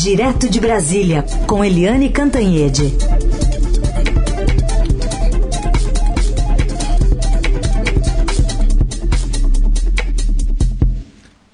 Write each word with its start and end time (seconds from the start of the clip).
Direto 0.00 0.48
de 0.48 0.60
Brasília, 0.60 1.24
com 1.44 1.64
Eliane 1.64 2.08
Cantanhede. 2.08 2.84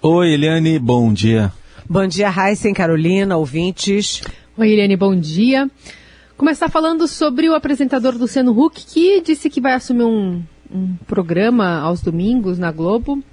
Oi, 0.03 0.35
Eliane, 0.35 0.79
bom 0.79 1.11
dia. 1.11 1.51
Bom 1.89 2.07
dia, 2.07 2.29
Raíssa 2.29 2.69
e 2.69 2.75
Carolina, 2.75 3.35
ouvintes. 3.39 4.21
Oi, 4.59 4.73
Eliane, 4.73 4.95
bom 4.95 5.17
dia. 5.17 5.71
Começar 6.37 6.69
falando 6.69 7.09
sobre 7.09 7.49
o 7.49 7.55
apresentador 7.55 8.15
Luciano 8.15 8.53
Huck, 8.53 8.85
que 8.85 9.23
disse 9.23 9.49
que 9.49 9.59
vai 9.59 9.73
assumir 9.73 10.05
um, 10.05 10.43
um 10.71 10.95
programa 11.07 11.79
aos 11.79 12.03
domingos 12.03 12.59
na 12.59 12.71
Globo 12.71 13.25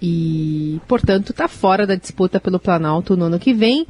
e, 0.00 0.80
portanto, 0.88 1.32
está 1.32 1.48
fora 1.48 1.86
da 1.86 1.96
disputa 1.96 2.40
pelo 2.40 2.58
Planalto 2.58 3.14
no 3.14 3.26
ano 3.26 3.38
que 3.38 3.52
vem. 3.52 3.86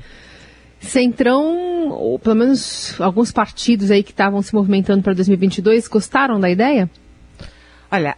Centrão, 0.85 1.91
ou 1.91 2.19
pelo 2.19 2.37
menos 2.37 3.01
alguns 3.01 3.33
partidos 3.33 3.91
aí 3.91 4.03
que 4.03 4.11
estavam 4.11 4.41
se 4.43 4.55
movimentando 4.55 5.03
para 5.03 5.15
2022, 5.15 5.89
gostaram 5.89 6.39
da 6.39 6.51
ideia? 6.51 6.89
Olha, 7.95 8.17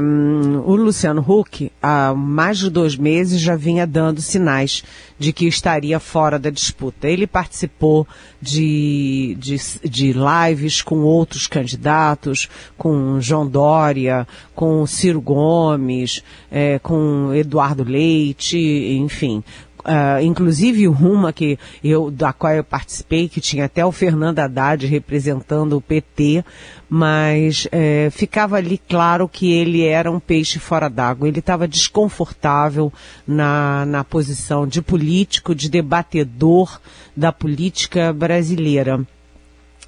um, 0.00 0.60
o 0.60 0.76
Luciano 0.76 1.20
Huck, 1.20 1.72
há 1.82 2.14
mais 2.14 2.58
de 2.58 2.70
dois 2.70 2.94
meses, 2.94 3.40
já 3.40 3.56
vinha 3.56 3.84
dando 3.84 4.20
sinais 4.20 4.84
de 5.18 5.32
que 5.32 5.48
estaria 5.48 5.98
fora 5.98 6.38
da 6.38 6.48
disputa. 6.48 7.08
Ele 7.08 7.26
participou 7.26 8.06
de, 8.40 9.36
de, 9.36 9.56
de 9.82 10.12
lives 10.12 10.80
com 10.80 10.98
outros 10.98 11.48
candidatos, 11.48 12.48
com 12.78 13.20
João 13.20 13.48
Dória, 13.48 14.28
com 14.54 14.86
Ciro 14.86 15.20
Gomes, 15.20 16.22
é, 16.48 16.78
com 16.78 17.34
Eduardo 17.34 17.82
Leite, 17.82 18.56
enfim, 18.56 19.42
Uh, 19.80 20.22
inclusive 20.22 20.86
uma 20.88 21.32
que 21.32 21.58
eu, 21.82 22.10
da 22.10 22.32
qual 22.32 22.52
eu 22.52 22.64
participei, 22.64 23.28
que 23.28 23.40
tinha 23.40 23.64
até 23.64 23.84
o 23.84 23.92
Fernando 23.92 24.38
Haddad 24.38 24.86
representando 24.86 25.76
o 25.76 25.80
PT, 25.80 26.44
mas 26.88 27.66
é, 27.72 28.08
ficava 28.10 28.56
ali 28.56 28.76
claro 28.76 29.28
que 29.28 29.52
ele 29.52 29.84
era 29.84 30.10
um 30.10 30.20
peixe 30.20 30.58
fora 30.58 30.88
d'água. 30.88 31.28
Ele 31.28 31.38
estava 31.38 31.66
desconfortável 31.66 32.92
na, 33.26 33.86
na 33.86 34.04
posição 34.04 34.66
de 34.66 34.82
político, 34.82 35.54
de 35.54 35.68
debatedor 35.68 36.80
da 37.16 37.32
política 37.32 38.12
brasileira. 38.12 39.00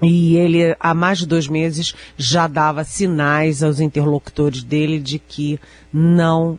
E 0.02 0.36
ele, 0.36 0.77
há 0.80 0.94
mais 0.94 1.18
de 1.18 1.27
dois 1.27 1.46
meses, 1.46 1.94
já 2.16 2.48
dava 2.48 2.82
sinais 2.82 3.62
aos 3.62 3.78
interlocutores 3.78 4.62
dele 4.64 4.98
de 4.98 5.18
que 5.18 5.60
não 5.92 6.58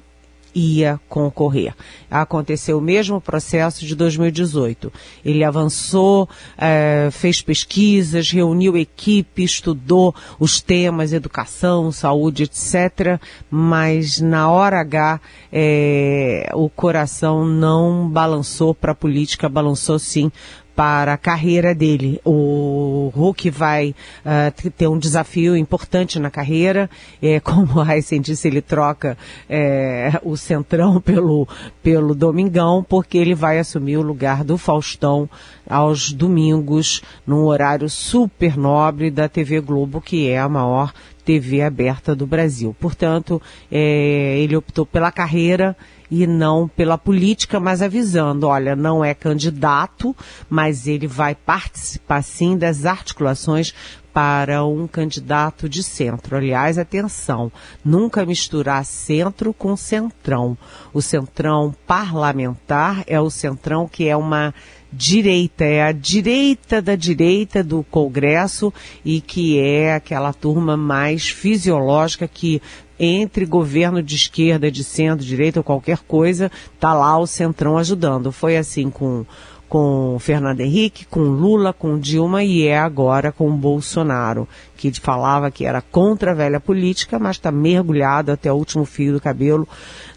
ia 0.53 0.99
concorrer. 1.09 1.73
Aconteceu 2.09 2.77
o 2.77 2.81
mesmo 2.81 3.19
processo 3.19 3.85
de 3.85 3.95
2018. 3.95 4.91
Ele 5.23 5.43
avançou, 5.43 6.29
é, 6.57 7.09
fez 7.11 7.41
pesquisas, 7.41 8.31
reuniu 8.31 8.77
equipe, 8.77 9.43
estudou 9.43 10.13
os 10.39 10.61
temas 10.61 11.13
educação, 11.13 11.91
saúde, 11.91 12.43
etc. 12.43 13.19
Mas 13.49 14.19
na 14.19 14.49
hora 14.49 14.79
H 14.79 15.19
é, 15.51 16.49
o 16.53 16.69
coração 16.69 17.45
não 17.45 18.07
balançou 18.09 18.73
para 18.73 18.91
a 18.91 18.95
política, 18.95 19.49
balançou 19.49 19.97
sim 19.97 20.31
para 20.75 21.13
a 21.13 21.17
carreira 21.17 21.73
dele. 21.73 22.19
O 22.25 23.11
Hulk 23.13 23.49
vai 23.49 23.95
uh, 24.25 24.71
ter 24.71 24.87
um 24.87 24.97
desafio 24.97 25.55
importante 25.55 26.19
na 26.19 26.29
carreira. 26.29 26.89
É, 27.21 27.39
como 27.41 27.79
a 27.79 27.95
Heisen 27.95 28.21
disse, 28.21 28.47
ele 28.47 28.61
troca 28.61 29.17
é, 29.49 30.19
o 30.23 30.35
Centrão 30.35 30.99
pelo, 31.01 31.47
pelo 31.81 32.15
Domingão, 32.15 32.85
porque 32.87 33.17
ele 33.17 33.35
vai 33.35 33.59
assumir 33.59 33.97
o 33.97 34.01
lugar 34.01 34.43
do 34.43 34.57
Faustão 34.57 35.29
aos 35.69 36.11
domingos, 36.11 37.01
num 37.25 37.45
horário 37.45 37.89
super 37.89 38.57
nobre 38.57 39.09
da 39.09 39.29
TV 39.29 39.61
Globo, 39.61 40.01
que 40.01 40.27
é 40.27 40.39
a 40.39 40.49
maior 40.49 40.91
TV 41.23 41.61
aberta 41.61 42.15
do 42.15 42.27
Brasil. 42.27 42.75
Portanto, 42.79 43.41
é, 43.71 44.37
ele 44.39 44.55
optou 44.55 44.85
pela 44.85 45.11
carreira 45.11 45.75
e 46.09 46.27
não 46.27 46.67
pela 46.67 46.97
política, 46.97 47.59
mas 47.59 47.81
avisando, 47.81 48.47
olha, 48.47 48.75
não 48.75 49.03
é 49.03 49.13
candidato, 49.13 50.15
mas 50.49 50.87
ele 50.87 51.07
vai 51.07 51.35
participar 51.35 52.21
sim 52.21 52.57
das 52.57 52.85
articulações 52.85 53.73
para 54.13 54.63
um 54.63 54.87
candidato 54.87 55.67
de 55.67 55.81
centro. 55.81 56.37
Aliás, 56.37 56.77
atenção, 56.77 57.51
nunca 57.83 58.25
misturar 58.25 58.85
centro 58.85 59.53
com 59.53 59.75
centrão. 59.75 60.55
O 60.93 61.01
centrão 61.01 61.73
parlamentar 61.87 63.03
é 63.07 63.19
o 63.19 63.31
centrão 63.31 63.87
que 63.87 64.07
é 64.07 64.15
uma 64.15 64.53
direita, 64.91 65.65
é 65.65 65.81
a 65.81 65.91
direita 65.91 66.79
da 66.79 66.95
direita 66.95 67.63
do 67.63 67.83
Congresso 67.83 68.71
e 69.03 69.19
que 69.19 69.59
é 69.59 69.95
aquela 69.95 70.31
turma 70.31 70.77
mais 70.77 71.29
fisiológica 71.29 72.27
que 72.27 72.61
entre 73.03 73.45
governo 73.45 74.01
de 74.01 74.15
esquerda, 74.15 74.71
de 74.71 74.83
centro, 74.83 75.25
direita 75.25 75.59
ou 75.59 75.63
qualquer 75.63 75.99
coisa, 75.99 76.51
tá 76.79 76.93
lá 76.93 77.17
o 77.17 77.27
Centrão 77.27 77.77
ajudando. 77.77 78.31
Foi 78.31 78.57
assim 78.57 78.89
com 78.89 79.25
com 79.73 80.19
Fernando 80.19 80.59
Henrique, 80.59 81.03
com 81.03 81.21
Lula, 81.21 81.73
com 81.73 81.97
Dilma 81.97 82.43
e 82.43 82.67
é 82.67 82.77
agora 82.77 83.31
com 83.31 83.49
Bolsonaro, 83.49 84.47
que 84.77 84.91
falava 84.91 85.49
que 85.49 85.65
era 85.65 85.81
contra 85.81 86.29
a 86.29 86.35
velha 86.35 86.59
política, 86.59 87.17
mas 87.17 87.37
está 87.37 87.51
mergulhado 87.51 88.31
até 88.31 88.53
o 88.53 88.55
último 88.55 88.85
fio 88.85 89.13
do 89.13 89.19
cabelo 89.19 89.67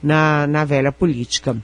na, 0.03 0.47
na 0.47 0.62
velha 0.66 0.92
política. 0.92 1.56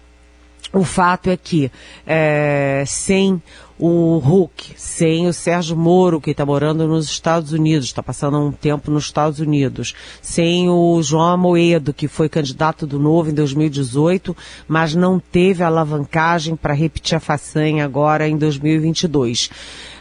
O 0.72 0.84
fato 0.84 1.28
é 1.28 1.36
que, 1.36 1.70
é, 2.06 2.82
sem 2.86 3.42
o 3.78 4.18
Hulk, 4.18 4.74
sem 4.76 5.26
o 5.26 5.32
Sérgio 5.32 5.76
Moro, 5.76 6.20
que 6.20 6.30
está 6.30 6.46
morando 6.46 6.86
nos 6.86 7.06
Estados 7.06 7.52
Unidos, 7.52 7.86
está 7.86 8.02
passando 8.02 8.38
um 8.38 8.52
tempo 8.52 8.90
nos 8.90 9.06
Estados 9.06 9.40
Unidos, 9.40 9.92
sem 10.22 10.70
o 10.70 11.02
João 11.02 11.30
Amoedo, 11.30 11.92
que 11.92 12.06
foi 12.06 12.28
candidato 12.28 12.86
do 12.86 12.98
Novo 12.98 13.30
em 13.30 13.34
2018, 13.34 14.36
mas 14.68 14.94
não 14.94 15.18
teve 15.18 15.64
alavancagem 15.64 16.54
para 16.54 16.72
repetir 16.72 17.16
a 17.16 17.20
façanha 17.20 17.84
agora 17.84 18.28
em 18.28 18.36
2022. 18.36 19.50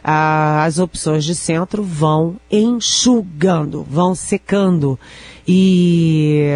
Ah, 0.03 0.64
as 0.64 0.78
opções 0.78 1.24
de 1.24 1.34
centro 1.34 1.84
vão 1.84 2.38
enxugando, 2.52 3.84
vão 3.90 4.14
secando. 4.14 5.00
E 5.48 6.48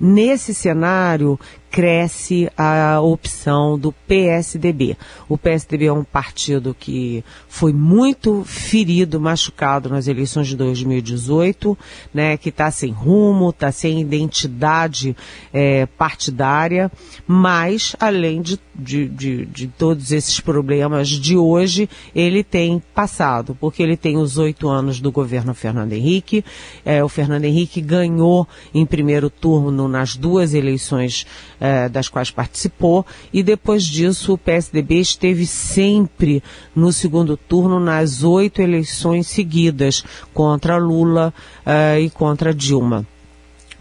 nesse 0.00 0.52
cenário, 0.52 1.38
cresce 1.74 2.48
a 2.56 3.00
opção 3.00 3.76
do 3.76 3.90
PSDB. 3.90 4.96
O 5.28 5.36
PSDB 5.36 5.86
é 5.86 5.92
um 5.92 6.04
partido 6.04 6.72
que 6.72 7.24
foi 7.48 7.72
muito 7.72 8.44
ferido, 8.44 9.20
machucado 9.20 9.88
nas 9.88 10.06
eleições 10.06 10.46
de 10.46 10.54
2018, 10.54 11.76
né, 12.14 12.36
que 12.36 12.50
está 12.50 12.70
sem 12.70 12.92
rumo, 12.92 13.50
está 13.50 13.72
sem 13.72 14.00
identidade 14.00 15.16
é, 15.52 15.84
partidária, 15.86 16.92
mas 17.26 17.96
além 17.98 18.40
de, 18.40 18.60
de, 18.72 19.08
de, 19.08 19.44
de, 19.44 19.66
todos 19.66 20.12
esses 20.12 20.38
problemas 20.38 21.08
de 21.08 21.36
hoje, 21.36 21.90
ele 22.14 22.44
tem 22.44 22.80
passado, 22.94 23.56
porque 23.60 23.82
ele 23.82 23.96
tem 23.96 24.16
os 24.16 24.38
oito 24.38 24.68
anos 24.68 25.00
do 25.00 25.10
governo 25.10 25.52
Fernando 25.52 25.92
Henrique. 25.92 26.44
É, 26.84 27.02
o 27.02 27.08
Fernando 27.08 27.46
Henrique 27.46 27.80
ganhou 27.80 28.46
em 28.72 28.86
primeiro 28.86 29.28
turno 29.28 29.88
nas 29.88 30.16
duas 30.16 30.54
eleições 30.54 31.26
eh, 31.64 31.88
das 31.88 32.10
quais 32.10 32.30
participou, 32.30 33.06
e 33.32 33.42
depois 33.42 33.84
disso 33.84 34.34
o 34.34 34.38
PSDB 34.38 35.00
esteve 35.00 35.46
sempre 35.46 36.42
no 36.76 36.92
segundo 36.92 37.38
turno 37.38 37.80
nas 37.80 38.22
oito 38.22 38.60
eleições 38.60 39.28
seguidas 39.28 40.04
contra 40.34 40.76
Lula 40.76 41.32
eh, 41.64 42.00
e 42.02 42.10
contra 42.10 42.52
Dilma. 42.52 43.06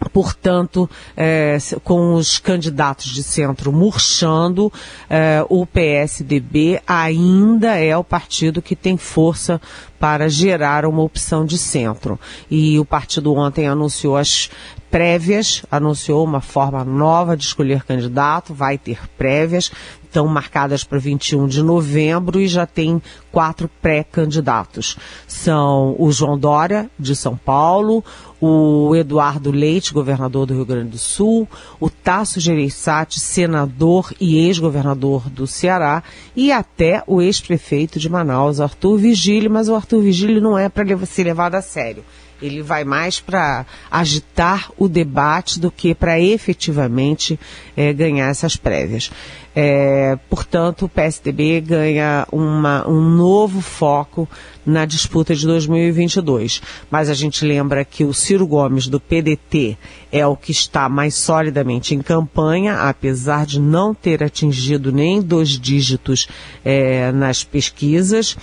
Portanto, 0.09 0.89
é, 1.15 1.57
com 1.83 2.13
os 2.15 2.37
candidatos 2.37 3.07
de 3.07 3.23
centro 3.23 3.71
murchando, 3.71 4.71
é, 5.09 5.45
o 5.49 5.65
PSDB 5.65 6.81
ainda 6.87 7.77
é 7.77 7.95
o 7.97 8.03
partido 8.03 8.61
que 8.61 8.75
tem 8.75 8.97
força 8.97 9.59
para 9.99 10.27
gerar 10.27 10.85
uma 10.85 11.01
opção 11.01 11.45
de 11.45 11.57
centro. 11.57 12.19
E 12.51 12.77
o 12.79 12.85
partido 12.85 13.33
ontem 13.33 13.67
anunciou 13.67 14.17
as 14.17 14.49
prévias, 14.91 15.65
anunciou 15.71 16.23
uma 16.23 16.41
forma 16.41 16.83
nova 16.83 17.35
de 17.35 17.43
escolher 17.43 17.83
candidato, 17.83 18.53
vai 18.53 18.77
ter 18.77 18.99
prévias, 19.17 19.71
estão 20.13 20.27
marcadas 20.27 20.83
para 20.83 20.99
21 20.99 21.47
de 21.47 21.63
novembro 21.63 22.39
e 22.39 22.47
já 22.47 22.67
tem 22.67 23.01
quatro 23.31 23.67
pré-candidatos. 23.81 24.95
São 25.27 25.95
o 25.97 26.11
João 26.11 26.37
Dória, 26.37 26.87
de 26.99 27.15
São 27.15 27.35
Paulo, 27.35 28.03
o 28.39 28.95
Eduardo 28.95 29.49
Leite, 29.49 29.91
governador 29.91 30.45
do 30.45 30.53
Rio 30.53 30.65
Grande 30.65 30.91
do 30.91 30.97
Sul, 30.99 31.47
o 31.79 31.89
Tasso 31.89 32.39
Gereissati, 32.39 33.19
senador 33.19 34.13
e 34.21 34.37
ex-governador 34.37 35.27
do 35.31 35.47
Ceará, 35.47 36.03
e 36.35 36.51
até 36.51 37.03
o 37.07 37.19
ex-prefeito 37.19 37.97
de 37.97 38.07
Manaus, 38.07 38.59
Arthur 38.59 38.97
Vigílio, 38.97 39.49
mas 39.49 39.67
o 39.67 39.73
Arthur 39.73 40.01
Vigílio 40.01 40.39
não 40.39 40.55
é 40.55 40.69
para 40.69 40.85
ser 41.07 41.23
levado 41.23 41.55
a 41.55 41.61
sério. 41.61 42.03
Ele 42.43 42.61
vai 42.61 42.83
mais 42.83 43.19
para 43.19 43.65
agitar 43.89 44.69
o 44.77 44.89
debate 44.89 45.59
do 45.59 45.71
que 45.71 45.95
para 45.95 46.19
efetivamente 46.19 47.39
é, 47.75 47.93
ganhar 47.93 48.29
essas 48.29 48.55
prévias. 48.55 49.09
É, 49.55 50.17
portanto, 50.29 50.85
o 50.85 50.89
PSDB 50.89 51.61
ganha 51.61 52.27
uma, 52.31 52.87
um 52.89 53.01
novo 53.01 53.61
foco 53.61 54.27
na 54.65 54.85
disputa 54.85 55.35
de 55.35 55.45
2022. 55.45 56.61
Mas 56.89 57.09
a 57.09 57.13
gente 57.13 57.45
lembra 57.45 57.85
que 57.85 58.03
o 58.03 58.13
Ciro 58.13 58.47
Gomes, 58.47 58.87
do 58.87 58.99
PDT, 58.99 59.77
é 60.11 60.25
o 60.25 60.35
que 60.35 60.51
está 60.51 60.89
mais 60.89 61.15
solidamente 61.15 61.93
em 61.93 62.01
campanha, 62.01 62.79
apesar 62.89 63.45
de 63.45 63.59
não 63.59 63.93
ter 63.93 64.23
atingido 64.23 64.91
nem 64.91 65.21
dois 65.21 65.49
dígitos 65.49 66.27
é, 66.65 67.11
nas 67.11 67.43
pesquisas. 67.43 68.35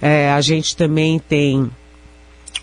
É, 0.00 0.32
a 0.32 0.40
gente 0.40 0.76
também 0.76 1.18
tem 1.18 1.70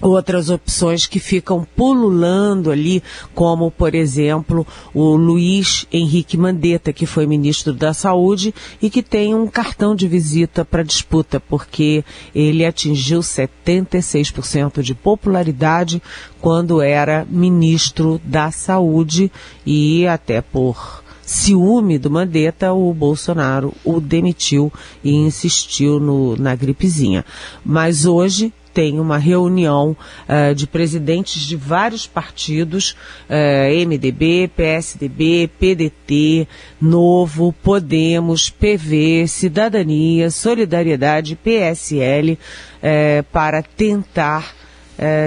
outras 0.01 0.49
opções 0.49 1.05
que 1.05 1.19
ficam 1.19 1.65
pululando 1.75 2.71
ali, 2.71 3.03
como, 3.33 3.69
por 3.69 3.93
exemplo, 3.93 4.65
o 4.93 5.15
Luiz 5.15 5.85
Henrique 5.91 6.37
Mandetta, 6.37 6.91
que 6.91 7.05
foi 7.05 7.27
ministro 7.27 7.73
da 7.73 7.93
Saúde 7.93 8.53
e 8.81 8.89
que 8.89 9.03
tem 9.03 9.35
um 9.35 9.47
cartão 9.47 9.95
de 9.95 10.07
visita 10.07 10.65
para 10.65 10.83
disputa, 10.83 11.39
porque 11.39 12.03
ele 12.33 12.65
atingiu 12.65 13.19
76% 13.19 14.81
de 14.81 14.95
popularidade 14.95 16.01
quando 16.39 16.81
era 16.81 17.25
ministro 17.29 18.19
da 18.23 18.51
Saúde 18.51 19.31
e 19.65 20.07
até 20.07 20.41
por 20.41 21.01
ciúme 21.31 21.97
do 21.97 22.11
Mandetta, 22.11 22.73
o 22.73 22.93
Bolsonaro 22.93 23.73
o 23.85 24.01
demitiu 24.01 24.71
e 25.03 25.11
insistiu 25.11 25.99
no, 25.99 26.35
na 26.35 26.53
gripezinha. 26.55 27.23
Mas 27.63 28.05
hoje 28.05 28.51
tem 28.73 28.99
uma 28.99 29.17
reunião 29.17 29.95
uh, 30.27 30.55
de 30.55 30.67
presidentes 30.67 31.41
de 31.41 31.55
vários 31.55 32.07
partidos, 32.07 32.91
uh, 32.91 32.95
eh, 33.29 33.85
MDB, 33.85 34.49
PSDB, 34.55 35.49
PDT, 35.59 36.47
Novo, 36.79 37.53
Podemos, 37.63 38.49
PV, 38.49 39.27
Cidadania, 39.27 40.29
Solidariedade, 40.29 41.35
PSL, 41.35 42.33
uh, 42.33 42.37
eh, 42.81 43.23
para 43.31 43.61
tentar 43.61 44.61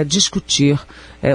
discutir 0.07 0.79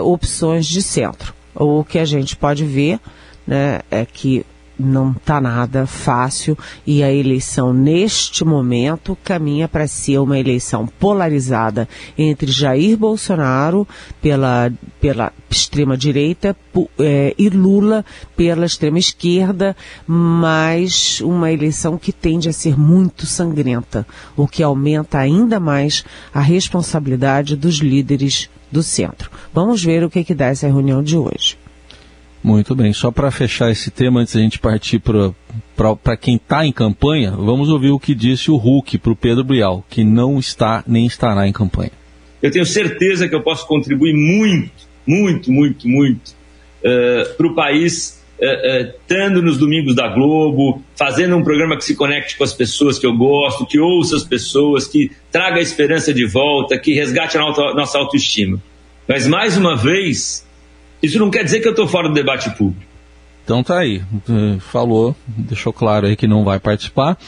opções 0.02 0.64
de 0.64 0.80
centro. 0.80 1.34
O 1.54 1.84
que 1.84 1.98
a 1.98 2.06
gente 2.06 2.34
pode 2.36 2.64
ver 2.64 2.98
né, 3.46 3.80
é 3.90 4.06
que 4.06 4.46
não 4.80 5.12
está 5.12 5.40
nada 5.40 5.86
fácil 5.86 6.56
e 6.86 7.02
a 7.02 7.12
eleição 7.12 7.72
neste 7.72 8.44
momento 8.44 9.16
caminha 9.22 9.68
para 9.68 9.86
ser 9.86 10.18
uma 10.18 10.38
eleição 10.38 10.86
polarizada 10.86 11.88
entre 12.16 12.50
Jair 12.50 12.96
Bolsonaro 12.96 13.86
pela, 14.20 14.72
pela 15.00 15.32
extrema 15.50 15.96
direita 15.96 16.56
é, 16.98 17.34
e 17.38 17.48
Lula 17.48 18.04
pela 18.36 18.66
extrema 18.66 18.98
esquerda, 18.98 19.76
mas 20.06 21.20
uma 21.20 21.52
eleição 21.52 21.98
que 21.98 22.12
tende 22.12 22.48
a 22.48 22.52
ser 22.52 22.78
muito 22.78 23.26
sangrenta, 23.26 24.06
o 24.36 24.48
que 24.48 24.62
aumenta 24.62 25.18
ainda 25.18 25.60
mais 25.60 26.04
a 26.32 26.40
responsabilidade 26.40 27.56
dos 27.56 27.76
líderes 27.76 28.48
do 28.70 28.82
centro. 28.82 29.30
Vamos 29.52 29.82
ver 29.82 30.04
o 30.04 30.10
que, 30.10 30.24
que 30.24 30.34
dá 30.34 30.46
essa 30.46 30.66
reunião 30.66 31.02
de 31.02 31.16
hoje. 31.16 31.58
Muito 32.42 32.74
bem. 32.74 32.92
Só 32.92 33.10
para 33.10 33.30
fechar 33.30 33.70
esse 33.70 33.90
tema, 33.90 34.20
antes 34.20 34.34
da 34.34 34.40
gente 34.40 34.58
partir 34.58 35.00
para 35.00 36.16
quem 36.16 36.36
está 36.36 36.64
em 36.64 36.72
campanha, 36.72 37.32
vamos 37.32 37.68
ouvir 37.68 37.90
o 37.90 37.98
que 37.98 38.14
disse 38.14 38.50
o 38.50 38.56
Hulk 38.56 38.98
para 38.98 39.12
o 39.12 39.16
Pedro 39.16 39.44
Bial, 39.44 39.84
que 39.88 40.02
não 40.02 40.38
está 40.38 40.82
nem 40.86 41.06
estará 41.06 41.46
em 41.46 41.52
campanha. 41.52 41.92
Eu 42.42 42.50
tenho 42.50 42.64
certeza 42.64 43.28
que 43.28 43.34
eu 43.34 43.42
posso 43.42 43.66
contribuir 43.66 44.14
muito, 44.14 44.88
muito, 45.06 45.52
muito, 45.52 45.86
muito 45.86 46.30
uh, 46.30 46.34
eh, 46.84 47.24
para 47.36 47.46
o 47.46 47.54
país, 47.54 48.22
uh, 48.40 48.44
uh, 48.44 48.90
estando 48.98 49.42
nos 49.42 49.58
domingos 49.58 49.94
da 49.94 50.08
Globo, 50.08 50.82
fazendo 50.96 51.36
um 51.36 51.44
programa 51.44 51.76
que 51.76 51.84
se 51.84 51.94
conecte 51.94 52.38
com 52.38 52.44
as 52.44 52.54
pessoas 52.54 52.98
que 52.98 53.06
eu 53.06 53.14
gosto, 53.14 53.66
que 53.66 53.78
ouça 53.78 54.16
as 54.16 54.24
pessoas, 54.24 54.86
que 54.86 55.10
traga 55.30 55.58
a 55.58 55.60
esperança 55.60 56.14
de 56.14 56.26
volta, 56.26 56.78
que 56.78 56.94
resgate 56.94 57.36
a 57.36 57.40
nossa 57.40 57.98
autoestima. 57.98 58.58
Mas, 59.06 59.26
mais 59.26 59.58
uma 59.58 59.76
vez, 59.76 60.46
isso 61.02 61.18
não 61.18 61.30
quer 61.30 61.44
dizer 61.44 61.60
que 61.60 61.68
eu 61.68 61.72
estou 61.72 61.86
fora 61.86 62.08
do 62.08 62.14
debate 62.14 62.50
público. 62.50 62.90
Então 63.44 63.64
tá 63.64 63.80
aí, 63.80 64.00
falou, 64.60 65.16
deixou 65.26 65.72
claro 65.72 66.06
aí 66.06 66.14
que 66.14 66.28
não 66.28 66.44
vai 66.44 66.60
participar, 66.60 67.18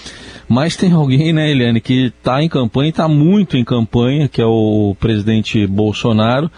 mas 0.49 0.77
tem 0.77 0.93
alguém, 0.93 1.33
né, 1.33 1.51
Eliane, 1.51 1.81
que 1.81 2.13
está 2.17 2.41
em 2.41 2.49
campanha, 2.49 2.91
está 2.91 3.09
muito 3.09 3.57
em 3.57 3.65
campanha, 3.65 4.29
que 4.29 4.41
é 4.41 4.47
o 4.47 4.95
presidente 5.01 5.67
Bolsonaro. 5.67 6.49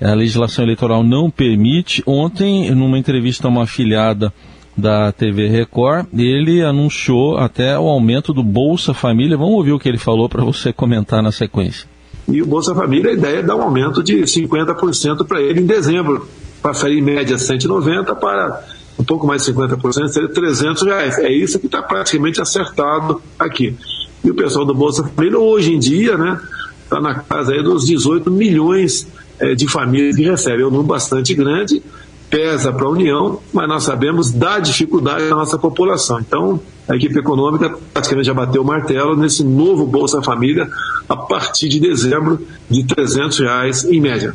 A 0.00 0.14
legislação 0.14 0.64
eleitoral 0.64 1.02
não 1.02 1.28
permite. 1.28 2.02
Ontem, 2.06 2.70
numa 2.70 2.98
entrevista 2.98 3.48
a 3.48 3.50
uma 3.50 3.64
afiliada 3.64 4.32
da 4.76 5.10
TV 5.10 5.48
Record, 5.48 6.06
ele 6.16 6.62
anunciou 6.62 7.36
até 7.36 7.76
o 7.78 7.88
aumento 7.88 8.32
do 8.32 8.44
Bolsa 8.44 8.94
Família. 8.94 9.36
Vamos 9.36 9.54
ouvir 9.54 9.72
o 9.72 9.78
que 9.78 9.88
ele 9.88 9.98
falou 9.98 10.28
para 10.28 10.44
você 10.44 10.72
comentar 10.72 11.22
na 11.22 11.32
sequência. 11.32 11.88
E 12.28 12.40
o 12.40 12.46
Bolsa 12.46 12.74
Família, 12.74 13.10
a 13.10 13.14
ideia 13.14 13.38
é 13.38 13.42
dar 13.42 13.56
um 13.56 13.62
aumento 13.62 14.02
de 14.02 14.22
50% 14.22 15.26
para 15.26 15.40
ele 15.42 15.60
em 15.60 15.66
dezembro 15.66 16.28
passaria 16.62 16.98
em 16.98 17.02
média 17.02 17.38
190 17.38 18.14
para 18.14 18.64
um 18.98 19.04
pouco 19.04 19.26
mais 19.26 19.44
de 19.44 19.52
50%, 19.52 20.08
seria 20.08 20.28
300 20.28 20.82
reais. 20.82 21.18
É 21.18 21.32
isso 21.32 21.58
que 21.58 21.66
está 21.66 21.82
praticamente 21.82 22.40
acertado 22.40 23.20
aqui. 23.38 23.74
E 24.22 24.30
o 24.30 24.34
pessoal 24.34 24.66
do 24.66 24.74
Bolsa 24.74 25.02
Família, 25.04 25.38
hoje 25.38 25.72
em 25.72 25.78
dia, 25.78 26.18
né, 26.18 26.38
está 26.84 27.00
na 27.00 27.14
casa 27.14 27.52
aí 27.52 27.62
dos 27.62 27.86
18 27.86 28.30
milhões 28.30 29.06
é, 29.38 29.54
de 29.54 29.66
famílias 29.66 30.16
que 30.16 30.22
recebem. 30.22 30.60
É 30.60 30.66
um 30.66 30.70
número 30.70 30.88
bastante 30.88 31.34
grande, 31.34 31.82
pesa 32.28 32.70
para 32.72 32.84
a 32.84 32.90
União, 32.90 33.40
mas 33.52 33.66
nós 33.66 33.84
sabemos 33.84 34.30
da 34.30 34.58
dificuldade 34.58 35.28
da 35.30 35.34
nossa 35.34 35.56
população. 35.56 36.20
Então, 36.20 36.60
a 36.86 36.94
equipe 36.94 37.18
econômica 37.18 37.74
praticamente 37.94 38.26
já 38.26 38.34
bateu 38.34 38.60
o 38.60 38.64
martelo 38.64 39.16
nesse 39.16 39.42
novo 39.42 39.86
Bolsa 39.86 40.20
Família 40.22 40.68
a 41.08 41.16
partir 41.16 41.70
de 41.70 41.80
dezembro 41.80 42.46
de 42.68 42.84
300 42.84 43.38
reais 43.38 43.84
em 43.84 43.98
média. 43.98 44.34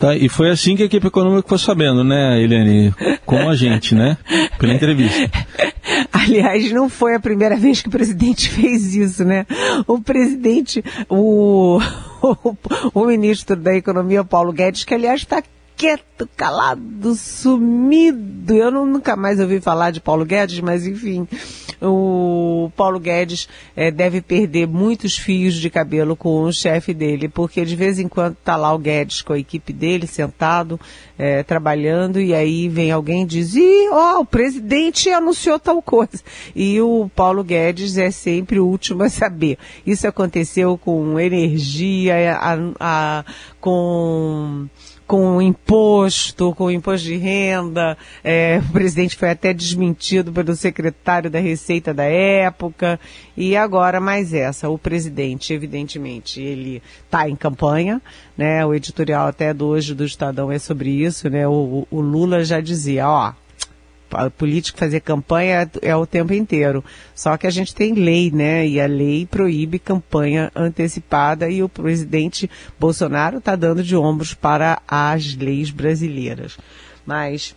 Tá, 0.00 0.16
e 0.16 0.30
foi 0.30 0.48
assim 0.48 0.74
que 0.76 0.82
a 0.82 0.86
equipe 0.86 1.08
econômica 1.08 1.42
ficou 1.42 1.58
sabendo, 1.58 2.02
né, 2.02 2.42
Eliane? 2.42 2.90
Com 3.26 3.50
a 3.50 3.54
gente, 3.54 3.94
né? 3.94 4.16
Pela 4.58 4.72
entrevista. 4.72 5.30
Aliás, 6.10 6.72
não 6.72 6.88
foi 6.88 7.14
a 7.14 7.20
primeira 7.20 7.54
vez 7.54 7.82
que 7.82 7.88
o 7.88 7.90
presidente 7.90 8.48
fez 8.50 8.94
isso, 8.94 9.26
né? 9.26 9.44
O 9.86 10.00
presidente, 10.00 10.82
o, 11.06 11.78
o, 12.22 12.56
o 12.98 13.04
ministro 13.04 13.54
da 13.54 13.74
Economia, 13.74 14.24
Paulo 14.24 14.54
Guedes, 14.54 14.84
que 14.84 14.94
aliás 14.94 15.20
está 15.20 15.42
quieto, 15.76 16.26
calado, 16.34 17.14
sumido. 17.14 18.54
Eu 18.54 18.70
não, 18.70 18.86
nunca 18.86 19.14
mais 19.16 19.38
ouvi 19.38 19.60
falar 19.60 19.90
de 19.90 20.00
Paulo 20.00 20.24
Guedes, 20.24 20.60
mas 20.60 20.86
enfim, 20.86 21.28
o 21.82 22.70
Paulo 22.76 23.00
Guedes 23.00 23.48
é, 23.74 23.90
deve 23.90 24.20
perder 24.20 24.66
muitos 24.66 25.16
fios 25.16 25.54
de 25.54 25.70
cabelo 25.70 26.14
com 26.14 26.42
o 26.42 26.52
chefe 26.52 26.92
dele, 26.92 27.28
porque 27.28 27.64
de 27.64 27.74
vez 27.76 27.98
em 27.98 28.08
quando 28.08 28.34
está 28.34 28.56
lá 28.56 28.72
o 28.74 28.78
Guedes 28.78 29.22
com 29.22 29.32
a 29.32 29.38
equipe 29.38 29.72
dele 29.72 30.06
sentado, 30.06 30.78
é, 31.18 31.42
trabalhando, 31.42 32.20
e 32.20 32.34
aí 32.34 32.68
vem 32.68 32.90
alguém 32.90 33.22
e 33.22 33.26
diz, 33.26 33.54
ih, 33.54 33.88
ó, 33.90 34.20
o 34.20 34.24
presidente 34.24 35.10
anunciou 35.10 35.58
tal 35.58 35.80
coisa. 35.82 36.22
E 36.54 36.80
o 36.80 37.10
Paulo 37.14 37.42
Guedes 37.42 37.96
é 37.98 38.10
sempre 38.10 38.58
o 38.58 38.66
último 38.66 39.02
a 39.02 39.08
saber. 39.08 39.58
Isso 39.86 40.06
aconteceu 40.06 40.76
com 40.78 41.18
energia, 41.18 42.36
a, 42.36 42.58
a, 42.78 43.24
com 43.60 44.66
com 45.10 45.38
o 45.38 45.42
imposto, 45.42 46.54
com 46.54 46.66
o 46.66 46.70
imposto 46.70 47.04
de 47.04 47.16
renda. 47.16 47.98
É, 48.22 48.62
o 48.64 48.72
presidente 48.72 49.16
foi 49.16 49.30
até 49.30 49.52
desmentido 49.52 50.30
pelo 50.30 50.54
secretário 50.54 51.28
da 51.28 51.40
Receita 51.40 51.92
da 51.92 52.04
época. 52.04 53.00
E 53.36 53.56
agora 53.56 53.98
mais 53.98 54.32
essa. 54.32 54.68
O 54.68 54.78
presidente, 54.78 55.52
evidentemente, 55.52 56.40
ele 56.40 56.80
está 57.04 57.28
em 57.28 57.34
campanha, 57.34 58.00
né? 58.38 58.64
O 58.64 58.72
editorial 58.72 59.26
até 59.26 59.52
do 59.52 59.66
hoje 59.66 59.96
do 59.96 60.04
Estadão 60.04 60.52
é 60.52 60.60
sobre 60.60 60.90
isso, 60.90 61.28
né? 61.28 61.44
O, 61.48 61.88
o 61.90 62.00
Lula 62.00 62.44
já 62.44 62.60
dizia, 62.60 63.08
ó, 63.08 63.32
político 64.36 64.78
fazer 64.78 65.00
campanha 65.00 65.70
é 65.82 65.94
o 65.94 66.06
tempo 66.06 66.32
inteiro. 66.32 66.84
Só 67.14 67.36
que 67.36 67.46
a 67.46 67.50
gente 67.50 67.74
tem 67.74 67.94
lei, 67.94 68.30
né? 68.30 68.66
E 68.66 68.80
a 68.80 68.86
lei 68.86 69.26
proíbe 69.26 69.78
campanha 69.78 70.50
antecipada 70.54 71.48
e 71.48 71.62
o 71.62 71.68
presidente 71.68 72.50
Bolsonaro 72.78 73.38
está 73.38 73.56
dando 73.56 73.82
de 73.82 73.96
ombros 73.96 74.34
para 74.34 74.80
as 74.86 75.34
leis 75.34 75.70
brasileiras. 75.70 76.58
Mas 77.04 77.54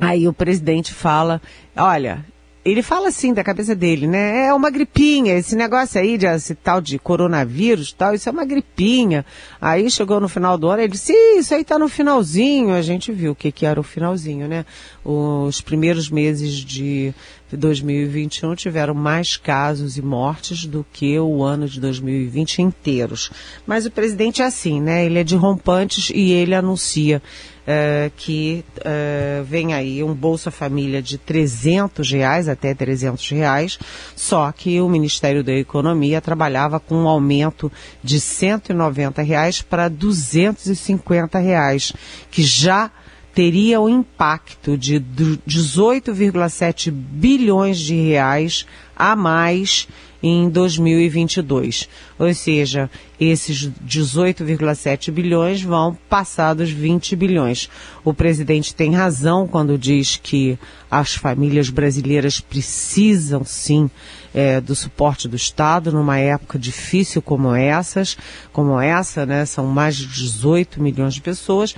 aí 0.00 0.26
o 0.26 0.32
presidente 0.32 0.92
fala, 0.92 1.40
olha, 1.76 2.24
ele 2.64 2.82
fala 2.82 3.08
assim 3.08 3.34
da 3.34 3.44
cabeça 3.44 3.74
dele, 3.74 4.06
né? 4.06 4.46
É 4.46 4.54
uma 4.54 4.70
gripinha, 4.70 5.36
esse 5.36 5.54
negócio 5.54 6.00
aí 6.00 6.16
de 6.16 6.24
esse 6.26 6.54
tal 6.54 6.80
de 6.80 6.98
coronavírus 6.98 7.92
tal, 7.92 8.14
isso 8.14 8.28
é 8.28 8.32
uma 8.32 8.44
gripinha. 8.44 9.24
Aí 9.60 9.90
chegou 9.90 10.18
no 10.18 10.28
final 10.28 10.56
do 10.56 10.68
ano, 10.68 10.80
ele 10.80 10.92
disse, 10.92 11.12
isso 11.38 11.54
aí 11.54 11.62
tá 11.62 11.78
no 11.78 11.88
finalzinho. 11.88 12.72
A 12.74 12.80
gente 12.80 13.12
viu 13.12 13.32
o 13.32 13.34
que, 13.34 13.52
que 13.52 13.66
era 13.66 13.78
o 13.78 13.82
finalzinho, 13.82 14.48
né? 14.48 14.64
Os 15.04 15.60
primeiros 15.60 16.08
meses 16.08 16.54
de 16.54 17.14
2021 17.56 18.54
tiveram 18.54 18.94
mais 18.94 19.36
casos 19.36 19.96
e 19.96 20.02
mortes 20.02 20.66
do 20.66 20.84
que 20.92 21.18
o 21.18 21.42
ano 21.42 21.68
de 21.68 21.80
2020 21.80 22.62
inteiros. 22.62 23.30
Mas 23.66 23.86
o 23.86 23.90
presidente 23.90 24.42
é 24.42 24.44
assim, 24.44 24.80
né? 24.80 25.04
Ele 25.04 25.18
é 25.18 25.24
de 25.24 25.36
rompantes 25.36 26.10
e 26.14 26.32
ele 26.32 26.54
anuncia 26.54 27.22
uh, 27.64 28.12
que 28.16 28.64
uh, 28.78 29.44
vem 29.44 29.74
aí 29.74 30.02
um 30.02 30.14
Bolsa 30.14 30.50
Família 30.50 31.02
de 31.02 31.18
300 31.18 32.10
reais, 32.10 32.48
até 32.48 32.74
300 32.74 33.28
reais, 33.30 33.78
só 34.14 34.50
que 34.52 34.80
o 34.80 34.88
Ministério 34.88 35.42
da 35.42 35.52
Economia 35.52 36.20
trabalhava 36.20 36.78
com 36.78 36.94
um 36.94 37.08
aumento 37.08 37.70
de 38.02 38.20
190 38.20 39.22
reais 39.22 39.62
para 39.62 39.88
250 39.88 41.38
reais, 41.38 41.92
que 42.30 42.42
já 42.42 42.90
teria 43.34 43.80
o 43.80 43.88
impacto 43.88 44.78
de 44.78 45.00
18,7 45.00 46.90
bilhões 46.90 47.78
de 47.78 47.94
reais 47.96 48.64
a 48.96 49.16
mais 49.16 49.88
em 50.22 50.48
2022. 50.48 51.86
Ou 52.18 52.32
seja, 52.32 52.88
esses 53.20 53.68
18,7 53.86 55.10
bilhões 55.10 55.60
vão 55.62 55.98
passar 56.08 56.54
dos 56.54 56.70
20 56.70 57.14
bilhões. 57.14 57.68
O 58.02 58.14
presidente 58.14 58.74
tem 58.74 58.94
razão 58.94 59.46
quando 59.46 59.76
diz 59.76 60.16
que 60.16 60.58
as 60.90 61.14
famílias 61.14 61.68
brasileiras 61.68 62.40
precisam 62.40 63.44
sim 63.44 63.90
é, 64.32 64.60
do 64.60 64.74
suporte 64.74 65.28
do 65.28 65.36
Estado 65.36 65.92
numa 65.92 66.18
época 66.18 66.58
difícil 66.58 67.20
como 67.20 67.54
essas, 67.54 68.16
como 68.52 68.80
essa, 68.80 69.26
né? 69.26 69.44
São 69.44 69.66
mais 69.66 69.96
de 69.96 70.06
18 70.06 70.82
milhões 70.82 71.14
de 71.14 71.20
pessoas 71.20 71.74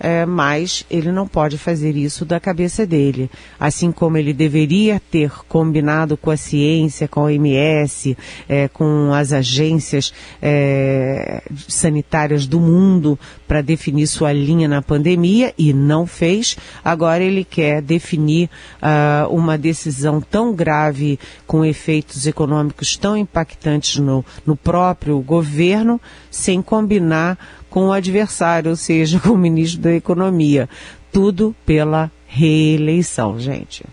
é, 0.00 0.24
mas 0.24 0.84
ele 0.90 1.12
não 1.12 1.28
pode 1.28 1.58
fazer 1.58 1.94
isso 1.94 2.24
da 2.24 2.40
cabeça 2.40 2.86
dele. 2.86 3.30
Assim 3.58 3.92
como 3.92 4.16
ele 4.16 4.32
deveria 4.32 5.00
ter 5.10 5.30
combinado 5.46 6.16
com 6.16 6.30
a 6.30 6.36
ciência, 6.36 7.06
com 7.06 7.20
a 7.20 7.24
OMS, 7.24 8.16
é, 8.48 8.66
com 8.68 9.12
as 9.12 9.32
agências 9.32 10.12
é, 10.40 11.42
sanitárias 11.68 12.46
do 12.46 12.58
mundo 12.58 13.18
para 13.46 13.60
definir 13.60 14.06
sua 14.06 14.32
linha 14.32 14.66
na 14.66 14.80
pandemia 14.80 15.52
e 15.58 15.74
não 15.74 16.06
fez. 16.06 16.56
Agora 16.82 17.22
ele 17.22 17.44
quer 17.44 17.82
definir 17.82 18.48
uh, 18.80 19.28
uma 19.28 19.58
decisão 19.58 20.20
tão 20.20 20.54
grave 20.54 21.18
com 21.46 21.64
efeitos 21.64 22.26
econômicos 22.26 22.96
tão 22.96 23.16
impactantes 23.16 23.98
no, 23.98 24.24
no 24.46 24.56
próprio 24.56 25.18
governo 25.20 26.00
sem 26.30 26.62
combinar 26.62 27.59
com 27.70 27.86
o 27.86 27.92
adversário, 27.92 28.70
ou 28.70 28.76
seja, 28.76 29.18
com 29.20 29.30
o 29.30 29.38
ministro 29.38 29.80
da 29.80 29.92
Economia. 29.92 30.68
Tudo 31.12 31.54
pela 31.64 32.10
reeleição, 32.26 33.38
gente. 33.38 33.84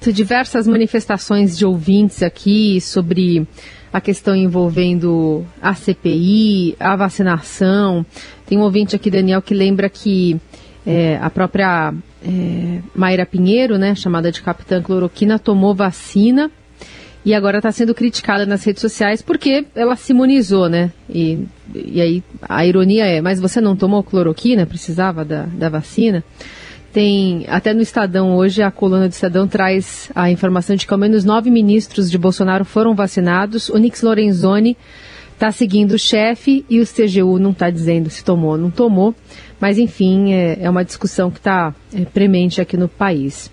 Diversas 0.00 0.66
manifestações 0.66 1.56
de 1.56 1.64
ouvintes 1.64 2.22
aqui 2.22 2.80
sobre 2.80 3.46
a 3.92 4.00
questão 4.00 4.34
envolvendo 4.34 5.44
a 5.60 5.74
CPI, 5.74 6.74
a 6.80 6.96
vacinação. 6.96 8.04
Tem 8.46 8.58
um 8.58 8.62
ouvinte 8.62 8.96
aqui, 8.96 9.10
Daniel, 9.10 9.42
que 9.42 9.54
lembra 9.54 9.88
que 9.88 10.40
é, 10.84 11.18
a 11.18 11.30
própria 11.30 11.94
é, 12.24 12.80
Mayra 12.94 13.26
Pinheiro, 13.26 13.78
né, 13.78 13.94
chamada 13.94 14.32
de 14.32 14.42
Capitã 14.42 14.82
Cloroquina, 14.82 15.38
tomou 15.38 15.74
vacina 15.74 16.50
e 17.24 17.34
agora 17.34 17.58
está 17.58 17.70
sendo 17.70 17.94
criticada 17.94 18.44
nas 18.44 18.64
redes 18.64 18.80
sociais 18.80 19.22
porque 19.22 19.64
ela 19.74 19.94
se 19.96 20.12
imunizou, 20.12 20.68
né? 20.68 20.90
E, 21.08 21.46
e 21.74 22.00
aí 22.00 22.22
a 22.42 22.66
ironia 22.66 23.06
é, 23.06 23.20
mas 23.20 23.40
você 23.40 23.60
não 23.60 23.76
tomou 23.76 24.02
cloroquina, 24.02 24.66
precisava 24.66 25.24
da, 25.24 25.44
da 25.44 25.68
vacina? 25.68 26.24
Tem, 26.92 27.46
até 27.48 27.72
no 27.72 27.80
Estadão 27.80 28.36
hoje, 28.36 28.62
a 28.62 28.70
coluna 28.70 29.08
do 29.08 29.12
Estadão 29.12 29.48
traz 29.48 30.10
a 30.14 30.30
informação 30.30 30.76
de 30.76 30.86
que 30.86 30.92
ao 30.92 30.98
menos 30.98 31.24
nove 31.24 31.50
ministros 31.50 32.10
de 32.10 32.18
Bolsonaro 32.18 32.66
foram 32.66 32.94
vacinados. 32.94 33.70
O 33.70 33.78
Nix 33.78 34.02
Lorenzoni 34.02 34.76
está 35.32 35.50
seguindo 35.50 35.92
o 35.92 35.98
chefe 35.98 36.66
e 36.68 36.80
o 36.80 36.86
CGU 36.86 37.38
não 37.38 37.52
está 37.52 37.70
dizendo 37.70 38.10
se 38.10 38.22
tomou 38.22 38.50
ou 38.50 38.58
não 38.58 38.70
tomou. 38.70 39.14
Mas, 39.58 39.78
enfim, 39.78 40.34
é, 40.34 40.58
é 40.60 40.68
uma 40.68 40.84
discussão 40.84 41.30
que 41.30 41.38
está 41.38 41.74
é, 41.94 42.04
premente 42.04 42.60
aqui 42.60 42.76
no 42.76 42.88
país. 42.88 43.50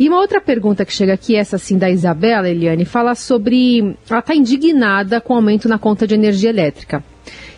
E 0.00 0.08
uma 0.08 0.18
outra 0.18 0.40
pergunta 0.40 0.82
que 0.86 0.94
chega 0.94 1.12
aqui, 1.12 1.36
essa 1.36 1.58
sim 1.58 1.76
da 1.76 1.90
Isabela, 1.90 2.48
Eliane, 2.48 2.86
fala 2.86 3.14
sobre. 3.14 3.94
Ela 4.08 4.20
está 4.20 4.34
indignada 4.34 5.20
com 5.20 5.34
o 5.34 5.36
aumento 5.36 5.68
na 5.68 5.78
conta 5.78 6.06
de 6.06 6.14
energia 6.14 6.48
elétrica. 6.48 7.04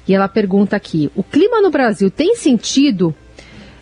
E 0.08 0.12
ela 0.12 0.26
pergunta 0.26 0.74
aqui: 0.74 1.08
o 1.14 1.22
clima 1.22 1.62
no 1.62 1.70
Brasil 1.70 2.10
tem 2.10 2.34
sentido 2.34 3.14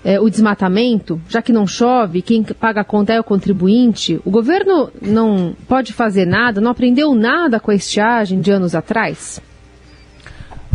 é, 0.05 0.21
o 0.21 0.29
desmatamento, 0.29 1.19
já 1.27 1.41
que 1.41 1.55
não 1.55 1.67
chove, 1.67 2.21
quem 2.21 2.43
paga 2.43 2.83
a 2.83 2.85
conta 2.85 3.15
é 3.15 3.19
o 3.19 3.25
contribuinte? 3.25 4.21
O 4.27 4.31
governo 4.31 4.91
não 5.01 5.57
pode 5.67 5.95
fazer 5.95 6.27
nada, 6.27 6.61
não 6.61 6.71
aprendeu 6.71 7.15
nada 7.15 7.59
com 7.59 7.71
a 7.71 7.75
estiagem 7.75 8.43
de 8.43 8.51
anos 8.51 8.75
atrás? 8.75 9.41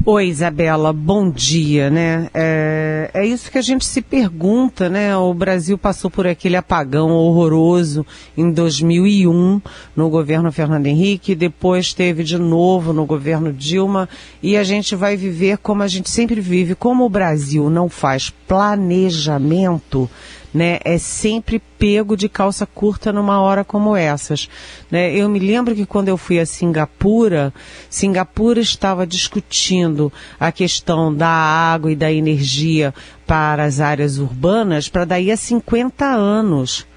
Oi, 0.08 0.28
Isabela, 0.28 0.94
bom 0.94 1.32
dia, 1.32 1.90
né? 1.90 2.30
É, 2.32 3.10
é, 3.12 3.26
isso 3.26 3.50
que 3.50 3.58
a 3.58 3.62
gente 3.62 3.84
se 3.84 4.04
pergunta, 4.04 4.88
né? 4.88 5.18
O 5.18 5.34
Brasil 5.34 5.80
passou 5.80 6.12
por 6.12 6.28
aquele 6.28 6.56
apagão 6.56 7.10
horroroso 7.10 8.06
em 8.38 8.52
2001 8.52 9.60
no 9.96 10.08
governo 10.08 10.52
Fernando 10.52 10.86
Henrique, 10.86 11.34
depois 11.34 11.92
teve 11.92 12.24
de 12.24 12.38
novo 12.38 12.94
no 12.94 13.04
governo 13.04 13.52
Dilma 13.52 14.08
e 14.44 14.56
a 14.56 14.64
gente 14.64 14.96
vai 14.96 15.18
viver 15.18 15.58
como 15.58 15.82
a 15.82 15.88
gente 15.88 16.12
sempre 16.12 16.40
vive. 16.40 16.76
Como 16.76 17.04
o 17.04 17.10
Brasil 17.10 17.68
não 17.68 17.90
faz 17.90 18.30
planejamento, 18.30 20.08
né, 20.56 20.80
é 20.86 20.98
sempre 20.98 21.62
pego 21.78 22.16
de 22.16 22.30
calça 22.30 22.66
curta 22.66 23.12
numa 23.12 23.42
hora 23.42 23.66
como 23.66 23.94
essas. 23.94 24.50
Né? 24.90 25.14
Eu 25.14 25.28
me 25.28 25.38
lembro 25.38 25.76
que 25.76 25.86
quando 25.86 26.08
eu 26.08 26.16
fui 26.16 26.40
a 26.40 26.46
Singapura, 26.46 27.54
Singapura 27.90 28.62
estava 28.62 29.06
discutindo 29.06 30.12
a 30.40 30.54
questão 30.54 31.14
da 31.14 31.28
água 31.28 31.92
e 31.92 31.96
da 31.96 32.10
energia 32.10 32.94
para 33.28 33.66
as 33.66 33.82
áreas 33.82 34.18
urbanas 34.18 34.88
para 34.88 35.04
daí 35.04 35.30
a 35.30 35.36
50 35.36 36.06
anos. 36.06 36.88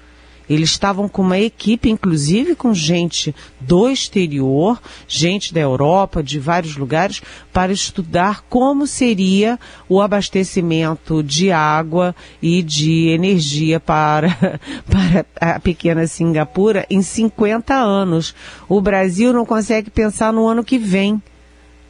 Eles 0.49 0.71
estavam 0.71 1.07
com 1.07 1.21
uma 1.21 1.37
equipe, 1.37 1.89
inclusive 1.89 2.55
com 2.55 2.73
gente 2.73 3.35
do 3.59 3.89
exterior, 3.89 4.81
gente 5.07 5.53
da 5.53 5.59
Europa, 5.59 6.23
de 6.23 6.39
vários 6.39 6.75
lugares, 6.75 7.21
para 7.53 7.71
estudar 7.71 8.43
como 8.49 8.87
seria 8.87 9.59
o 9.87 10.01
abastecimento 10.01 11.21
de 11.21 11.51
água 11.51 12.15
e 12.41 12.63
de 12.63 13.09
energia 13.09 13.79
para, 13.79 14.59
para 14.89 15.25
a 15.39 15.59
pequena 15.59 16.07
Singapura 16.07 16.85
em 16.89 17.01
50 17.01 17.75
anos. 17.75 18.33
O 18.67 18.81
Brasil 18.81 19.31
não 19.31 19.45
consegue 19.45 19.89
pensar 19.89 20.33
no 20.33 20.47
ano 20.47 20.63
que 20.63 20.77
vem 20.77 21.21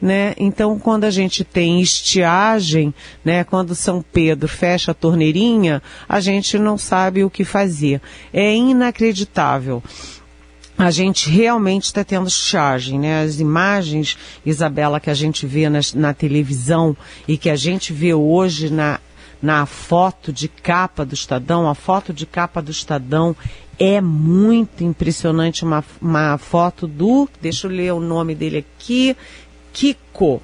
né? 0.00 0.34
Então, 0.38 0.78
quando 0.78 1.04
a 1.04 1.10
gente 1.10 1.44
tem 1.44 1.80
estiagem, 1.80 2.94
né? 3.24 3.44
Quando 3.44 3.74
São 3.74 4.02
Pedro 4.02 4.48
fecha 4.48 4.92
a 4.92 4.94
torneirinha, 4.94 5.82
a 6.08 6.20
gente 6.20 6.58
não 6.58 6.78
sabe 6.78 7.22
o 7.24 7.30
que 7.30 7.44
fazer. 7.44 8.00
É 8.32 8.54
inacreditável 8.54 9.82
a 10.78 10.90
gente 10.90 11.28
realmente 11.28 11.84
está 11.84 12.02
tendo 12.02 12.26
estiagem, 12.26 12.98
né? 12.98 13.22
As 13.22 13.38
imagens, 13.38 14.16
Isabela, 14.46 14.98
que 14.98 15.10
a 15.10 15.14
gente 15.14 15.46
vê 15.46 15.66
na, 15.68 16.14
televisão 16.14 16.96
e 17.28 17.36
que 17.36 17.50
a 17.50 17.56
gente 17.56 17.92
vê 17.92 18.14
hoje 18.14 18.70
na, 18.70 18.98
na 19.42 19.66
foto 19.66 20.32
de 20.32 20.48
capa 20.48 21.04
do 21.04 21.12
Estadão, 21.12 21.68
a 21.68 21.74
foto 21.74 22.14
de 22.14 22.24
capa 22.24 22.62
do 22.62 22.70
Estadão 22.70 23.36
é 23.78 24.00
muito 24.00 24.82
impressionante, 24.82 25.64
uma, 25.64 25.84
uma 26.00 26.38
foto 26.38 26.86
do, 26.86 27.28
deixa 27.40 27.66
eu 27.66 27.70
ler 27.70 27.92
o 27.92 28.00
nome 28.00 28.34
dele 28.34 28.58
aqui, 28.58 29.16
Kiko 29.72 30.42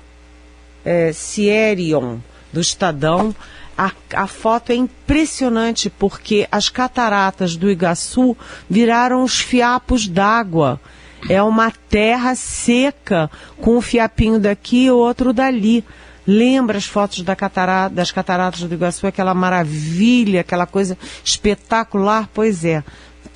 é, 0.85 1.13
Sierion, 1.13 2.19
do 2.53 2.61
Estadão. 2.61 3.35
A, 3.77 3.93
a, 4.15 4.27
foto 4.27 4.71
é 4.71 4.75
impressionante 4.75 5.91
porque 5.91 6.49
as 6.51 6.69
cataratas 6.71 7.57
do 7.57 7.71
Iguaçu 7.71 8.37
viraram 8.71 9.23
os 9.23 9.39
fiapos 9.41 10.09
d'água. 10.09 10.81
É 11.29 11.43
uma 11.43 11.71
terra 11.91 12.35
seca, 12.35 13.31
com 13.61 13.77
um 13.77 13.81
fiapinho 13.81 14.39
daqui 14.39 14.87
e 14.87 14.91
outro 14.91 15.33
dali. 15.33 15.85
Lembra 16.27 16.79
as 16.79 16.87
fotos 16.87 17.23
da 17.23 17.37
catarata, 17.37 17.95
das 17.95 18.11
cataratas 18.11 18.61
do 18.63 18.75
Iguaçu, 18.75 19.07
aquela 19.07 19.35
maravilha, 19.35 20.41
aquela 20.41 20.67
coisa 20.67 20.97
espetacular? 21.25 22.29
Pois 22.33 22.65
é, 22.65 22.83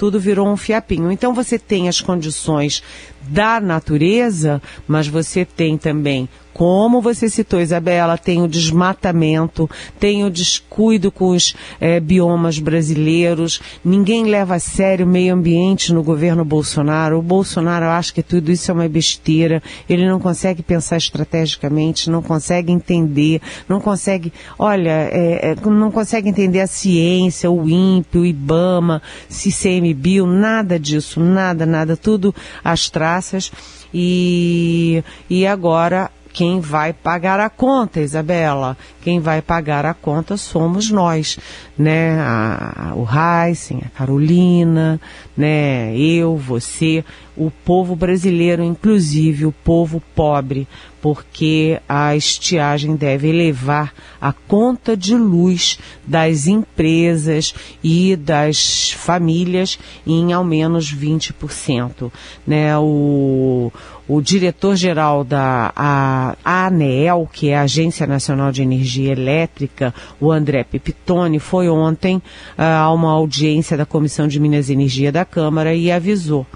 tudo 0.01 0.19
virou 0.19 0.49
um 0.49 0.57
fiapinho. 0.57 1.13
Então 1.13 1.35
você 1.35 1.59
tem 1.59 1.87
as 1.87 2.01
condições 2.01 2.83
da 3.21 3.61
natureza, 3.61 4.63
mas 4.89 5.07
você 5.07 5.45
tem 5.45 5.77
também 5.77 6.27
como 6.53 7.01
você 7.01 7.29
citou, 7.29 7.61
Isabela, 7.61 8.19
tem 8.19 8.43
o 8.43 8.49
desmatamento, 8.49 9.69
tem 9.99 10.25
o 10.25 10.31
descuido 10.31 11.11
com 11.11 11.31
os 11.31 11.55
é, 11.81 12.01
biomas 12.01 12.59
brasileiros, 12.59 13.61
ninguém 13.85 14.25
leva 14.25 14.57
a 14.57 14.61
sério 14.61 15.07
o 15.07 15.09
meio 15.09 15.35
ambiente 15.35 15.93
no 15.93 16.03
governo 16.03 16.45
Bolsonaro. 16.45 17.19
O 17.19 17.23
Bolsonaro 17.23 17.87
acha 17.87 18.13
que 18.13 18.23
tudo 18.23 18.51
isso 18.51 18.71
é 18.71 18.75
uma 18.75 18.89
besteira, 18.89 19.63
ele 19.89 20.07
não 20.07 20.19
consegue 20.19 20.63
pensar 20.63 20.97
estrategicamente, 20.97 22.11
não 22.11 22.23
consegue 22.23 22.73
entender, 22.73 23.41
não 23.69 23.81
consegue, 23.81 24.33
olha, 24.59 24.91
é, 24.91 25.57
não 25.65 25.91
consegue 25.91 26.29
entender 26.29 26.61
a 26.61 26.67
ciência, 26.67 27.51
o 27.51 27.69
INPE, 27.69 28.19
o 28.19 28.27
IBAMA, 28.27 29.03
CCMBio, 29.29 30.27
nada 30.27 30.79
disso, 30.79 31.21
nada, 31.21 31.65
nada, 31.65 31.97
tudo 31.97 32.35
às 32.63 32.91
traças. 32.91 33.51
E, 33.93 35.03
e 35.29 35.47
agora 35.47 36.11
quem 36.33 36.61
vai 36.61 36.93
pagar 36.93 37.41
a 37.41 37.51
conta, 37.51 38.01
Isabela? 38.01 38.77
Quem 39.03 39.21
vai 39.21 39.43
pagar 39.43 39.85
a 39.85 39.95
conta 39.95 40.37
somos 40.37 40.91
nós, 40.91 41.39
né? 41.77 42.19
A, 42.21 42.93
o 42.95 43.05
Heisen, 43.05 43.83
a 43.85 43.89
Carolina, 43.99 45.01
né? 45.37 45.97
Eu, 45.97 46.37
você, 46.37 47.05
o 47.37 47.51
povo 47.51 47.97
brasileiro, 47.97 48.63
inclusive 48.63 49.47
o 49.47 49.53
povo 49.53 50.03
pobre, 50.15 50.69
porque 51.01 51.81
a 51.89 52.15
estiagem 52.15 52.95
deve 52.95 53.29
elevar 53.29 53.93
a 54.21 54.33
conta 54.33 54.97
de 54.97 55.15
luz 55.15 55.79
das 56.07 56.47
empresas 56.47 57.55
e 57.83 58.17
das 58.17 58.91
famílias 58.93 59.79
em 60.07 60.33
ao 60.33 60.45
menos 60.45 60.95
20%. 60.95 62.13
Né? 62.47 62.77
O, 62.79 63.73
o 64.07 64.21
diretor-geral 64.21 65.25
da 65.25 65.73
a, 65.75 66.37
ANEEL, 66.45 67.29
que 67.33 67.49
é 67.49 67.57
a 67.57 67.63
Agência 67.63 68.07
Nacional 68.07 68.53
de 68.53 68.63
Energia 68.63 69.13
Elétrica, 69.13 69.95
o 70.21 70.31
André 70.31 70.65
Pepitone, 70.65 71.39
foi 71.39 71.69
ontem 71.69 72.17
uh, 72.17 72.23
a 72.63 72.93
uma 72.93 73.13
audiência 73.13 73.77
da 73.77 73.87
Comissão 73.87 74.29
de 74.29 74.39
Minas 74.39 74.69
e 74.69 74.73
Energia 74.73 75.11
da 75.11 75.25
Câmara 75.25 75.75
e 75.75 75.91
avisou 75.91 76.47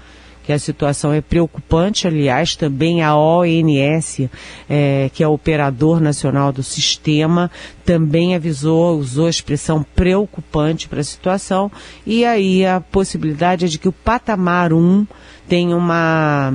que 0.45 0.53
a 0.53 0.59
situação 0.59 1.11
é 1.11 1.21
preocupante. 1.21 2.07
Aliás, 2.07 2.55
também 2.55 3.01
a 3.01 3.15
ONS, 3.15 4.29
é, 4.69 5.09
que 5.13 5.23
é 5.23 5.27
o 5.27 5.33
operador 5.33 5.99
nacional 5.99 6.51
do 6.51 6.61
sistema, 6.61 7.49
também 7.83 8.35
avisou, 8.35 8.97
usou 8.97 9.27
a 9.27 9.29
expressão 9.29 9.83
preocupante 9.95 10.87
para 10.87 10.99
a 10.99 11.03
situação. 11.03 11.71
E 12.05 12.23
aí 12.23 12.65
a 12.65 12.79
possibilidade 12.79 13.65
é 13.65 13.67
de 13.67 13.79
que 13.79 13.89
o 13.89 13.91
patamar 13.91 14.71
1 14.71 15.07
tenha 15.47 15.75
uma 15.75 16.53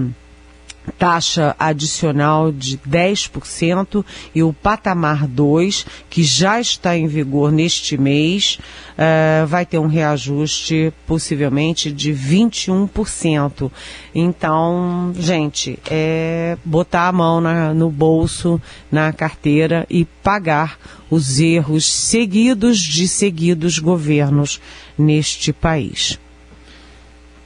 taxa 0.99 1.55
adicional 1.59 2.53
de 2.53 2.79
10% 2.79 4.05
e 4.35 4.43
o 4.43 4.53
patamar 4.53 5.27
2, 5.27 5.87
que 6.09 6.23
já 6.23 6.61
está 6.61 6.97
em 6.97 7.07
vigor 7.07 7.53
neste 7.53 7.97
mês, 7.97 8.59
uh, 8.93 9.47
vai 9.47 9.65
ter 9.65 9.79
um 9.79 9.87
reajuste 9.87 10.93
possivelmente 11.07 11.93
de 11.93 12.13
21%. 12.13 13.71
Então, 14.15 15.13
gente, 15.19 15.79
é 15.91 16.57
botar 16.65 17.09
a 17.09 17.13
mão 17.13 17.41
na, 17.41 17.73
no 17.75 17.91
bolso, 17.91 18.61
na 18.91 19.13
carteira 19.13 19.87
e 19.89 20.05
pagar 20.05 20.79
os 21.11 21.41
erros 21.41 21.85
seguidos 21.87 22.79
de 22.79 23.09
seguidos 23.09 23.79
governos 23.79 24.61
neste 24.99 25.53
país. 25.53 26.19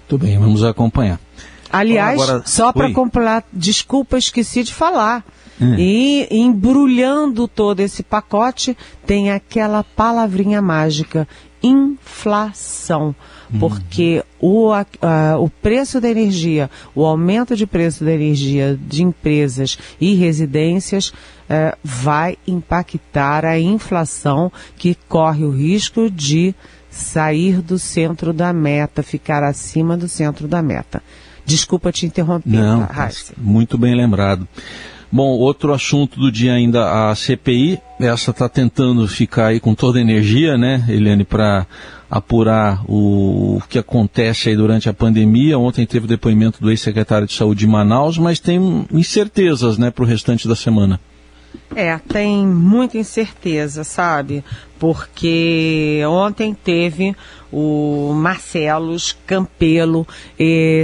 Muito 0.01 0.19
bem, 0.19 0.39
vamos 0.39 0.63
acompanhar. 0.63 1.19
Aliás, 1.75 2.21
Agora, 2.21 2.43
só 2.47 2.73
para 2.73 2.93
completar, 2.93 3.45
desculpa, 3.53 4.17
esqueci 4.17 4.63
de 4.63 4.73
falar. 4.73 5.25
Hum. 5.61 5.75
E 5.77 6.29
embrulhando 6.31 7.49
todo 7.49 7.81
esse 7.81 8.03
pacote 8.03 8.77
tem 9.07 9.31
aquela 9.31 9.83
palavrinha 9.83 10.63
mágica, 10.63 11.27
inflação. 11.63 13.15
Hum. 13.53 13.59
Porque 13.59 14.23
o, 14.41 14.73
a, 14.73 14.87
o 15.39 15.49
preço 15.49 16.01
da 16.01 16.09
energia, 16.09 16.71
o 16.95 17.05
aumento 17.05 17.57
de 17.57 17.67
preço 17.67 18.05
da 18.05 18.13
energia 18.13 18.79
de 18.81 19.03
empresas 19.03 19.77
e 20.01 20.15
residências 20.15 21.09
uh, 21.09 21.77
vai 21.83 22.37
impactar 22.47 23.45
a 23.45 23.59
inflação 23.59 24.51
que 24.77 24.97
corre 25.09 25.45
o 25.45 25.51
risco 25.51 26.09
de 26.09 26.55
sair 26.89 27.61
do 27.61 27.79
centro 27.79 28.33
da 28.33 28.53
meta, 28.53 29.03
ficar 29.03 29.43
acima 29.43 29.97
do 29.97 30.07
centro 30.07 30.47
da 30.47 30.63
meta. 30.63 31.03
Desculpa 31.47 31.93
te 31.93 32.07
interromper, 32.07 32.49
Não, 32.49 32.87
tá, 32.87 33.11
muito 33.37 33.77
bem 33.77 33.95
lembrado. 33.95 34.49
Bom, 35.13 35.29
outro 35.29 35.73
assunto 35.73 36.19
do 36.19 36.33
dia 36.33 36.55
ainda, 36.55 37.11
a 37.11 37.15
CPI, 37.15 37.79
essa 38.01 38.33
está 38.33 38.49
tentando 38.49 39.07
ficar 39.07 39.47
aí 39.47 39.61
com 39.61 39.73
toda 39.73 39.99
a 39.99 40.03
energia, 40.03 40.59
né, 40.59 40.85
Eliane, 40.89 41.23
para 41.23 41.67
apurar 42.11 42.83
o, 42.89 43.59
o, 43.59 43.63
que 43.69 43.79
acontece 43.79 44.49
aí 44.49 44.57
durante 44.57 44.89
a 44.89 44.93
pandemia. 44.93 45.59
Ontem 45.59 45.87
teve 45.87 46.07
o 46.07 46.09
depoimento 46.09 46.61
do 46.61 46.71
ex-secretário 46.71 47.29
de 47.29 47.33
Saúde 47.33 47.61
de 47.61 47.67
Manaus, 47.69 48.19
mas 48.19 48.41
tem 48.41 48.87
incertezas, 48.91 49.79
né, 49.79 49.91
para 49.91 50.03
o 50.03 50.07
restante 50.07 50.49
da 50.49 50.57
semana. 50.57 50.99
É, 51.75 51.99
tem 51.99 52.45
muita 52.47 52.99
incerteza, 52.99 53.85
sabe? 53.85 54.45
Porque 54.79 56.03
ontem 56.07 56.55
teve 56.55 57.15
o 57.57 58.13
Marcelos 58.13 59.17
Campelo, 59.25 60.05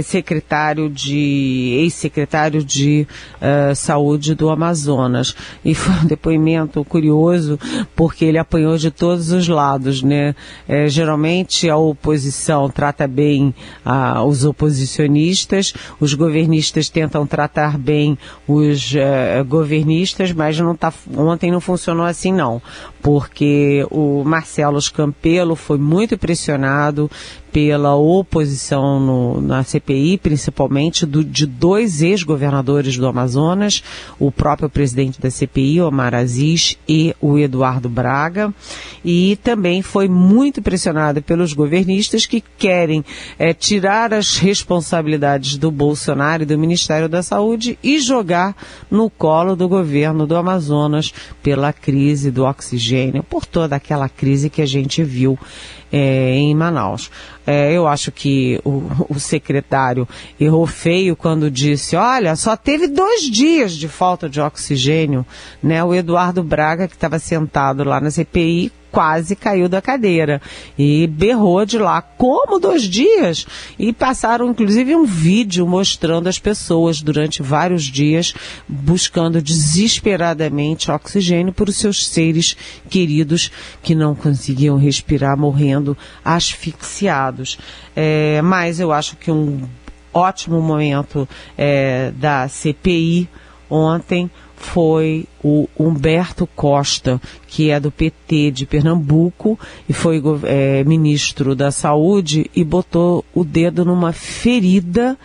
secretário 0.05 0.89
de 0.89 1.75
ex-secretário 1.81 2.63
de 2.63 3.05
uh, 3.41 3.75
saúde 3.75 4.33
do 4.33 4.49
Amazonas. 4.49 5.35
E 5.65 5.75
foi 5.75 5.93
um 5.95 6.05
depoimento 6.05 6.83
curioso, 6.85 7.59
porque 7.93 8.23
ele 8.23 8.37
apanhou 8.37 8.77
de 8.77 8.89
todos 8.89 9.31
os 9.31 9.49
lados, 9.49 10.01
né? 10.01 10.33
É, 10.65 10.87
geralmente 10.87 11.69
a 11.69 11.75
oposição 11.75 12.69
trata 12.69 13.05
bem 13.05 13.53
uh, 13.85 14.23
os 14.23 14.45
oposicionistas, 14.45 15.73
os 15.99 16.13
governistas 16.13 16.87
tentam 16.87 17.27
tratar 17.27 17.77
bem 17.77 18.17
os 18.47 18.93
uh, 18.93 19.43
governistas, 19.45 20.31
mas 20.31 20.57
não 20.57 20.73
tá, 20.73 20.93
ontem 21.17 21.51
não 21.51 21.59
funcionou 21.59 22.05
assim 22.05 22.31
não, 22.31 22.61
porque 23.01 23.80
o 23.89 24.23
Marcelos 24.23 24.89
Campelo 24.89 25.55
foi 25.55 25.77
muito 25.77 26.17
pressionado 26.17 27.09
pela 27.51 27.95
oposição 27.95 28.99
no, 28.99 29.41
na 29.41 29.63
CPI, 29.63 30.17
principalmente 30.17 31.05
do, 31.05 31.23
de 31.23 31.45
dois 31.45 32.01
ex-governadores 32.01 32.97
do 32.97 33.07
Amazonas, 33.07 33.83
o 34.17 34.31
próprio 34.31 34.69
presidente 34.69 35.19
da 35.19 35.29
CPI, 35.29 35.81
Omar 35.81 36.15
Aziz, 36.15 36.77
e 36.87 37.13
o 37.19 37.37
Eduardo 37.37 37.89
Braga, 37.89 38.53
e 39.03 39.37
também 39.43 39.81
foi 39.81 40.07
muito 40.07 40.61
pressionado 40.61 41.21
pelos 41.21 41.53
governistas 41.53 42.25
que 42.25 42.41
querem 42.57 43.03
é, 43.37 43.53
tirar 43.53 44.13
as 44.13 44.37
responsabilidades 44.37 45.57
do 45.57 45.69
Bolsonaro 45.69 46.43
e 46.43 46.45
do 46.45 46.57
Ministério 46.57 47.09
da 47.09 47.21
Saúde 47.21 47.77
e 47.83 47.99
jogar 47.99 48.55
no 48.89 49.09
colo 49.09 49.55
do 49.55 49.67
governo 49.67 50.25
do 50.25 50.35
Amazonas 50.35 51.13
pela 51.43 51.73
crise 51.73 52.31
do 52.31 52.45
oxigênio, 52.45 53.23
por 53.23 53.45
toda 53.45 53.75
aquela 53.75 54.07
crise 54.07 54.49
que 54.49 54.61
a 54.61 54.65
gente 54.65 55.03
viu 55.03 55.37
é, 55.91 56.35
em 56.35 56.55
Manaus. 56.55 57.11
É, 57.45 57.71
eu 57.73 57.87
acho 57.87 58.11
que 58.11 58.59
o, 58.63 58.83
o, 59.09 59.19
secretário 59.19 60.07
errou 60.39 60.65
feio 60.67 61.15
quando 61.15 61.49
disse, 61.49 61.95
olha, 61.95 62.35
só 62.35 62.55
teve 62.55 62.87
dois 62.87 63.23
dias 63.23 63.73
de 63.73 63.87
falta 63.87 64.29
de 64.29 64.39
oxigênio, 64.39 65.25
né? 65.61 65.83
O 65.83 65.93
Eduardo 65.93 66.43
Braga, 66.43 66.87
que 66.87 66.93
estava 66.93 67.17
sentado 67.19 67.83
lá 67.83 67.99
na 67.99 68.11
CPI, 68.11 68.71
quase 68.91 69.35
caiu 69.35 69.69
da 69.69 69.81
cadeira. 69.81 70.41
E 70.77 71.07
berrou 71.07 71.65
de 71.65 71.77
lá 71.77 72.01
como 72.01 72.59
dois 72.59 72.83
dias. 72.83 73.45
E 73.79 73.93
passaram 73.93 74.49
inclusive 74.49 74.95
um 74.95 75.05
vídeo 75.05 75.67
mostrando 75.67 76.27
as 76.27 76.37
pessoas 76.37 77.01
durante 77.01 77.41
vários 77.41 77.83
dias 77.83 78.33
buscando 78.67 79.41
desesperadamente 79.41 80.91
oxigênio 80.91 81.53
para 81.53 81.69
os 81.69 81.77
seus 81.77 82.05
seres 82.07 82.55
queridos 82.89 83.51
que 83.81 83.95
não 83.95 84.13
conseguiam 84.13 84.77
respirar 84.77 85.37
morrendo 85.37 85.97
asfixiados. 86.23 87.57
É, 87.95 88.41
mas 88.41 88.79
eu 88.79 88.91
acho 88.91 89.15
que 89.15 89.31
um 89.31 89.61
ótimo 90.13 90.61
momento 90.61 91.27
é, 91.57 92.11
da 92.11 92.47
CPI 92.47 93.29
ontem 93.69 94.29
foi 94.61 95.25
o 95.43 95.67
Humberto 95.77 96.47
Costa, 96.55 97.19
que 97.47 97.71
é 97.71 97.79
do 97.79 97.91
PT 97.91 98.51
de 98.51 98.65
Pernambuco 98.65 99.59
e 99.89 99.93
foi 99.93 100.21
é, 100.43 100.83
ministro 100.83 101.55
da 101.55 101.71
Saúde 101.71 102.49
e 102.55 102.63
botou 102.63 103.25
o 103.33 103.43
dedo 103.43 103.83
numa 103.83 104.13
ferida 104.13 105.17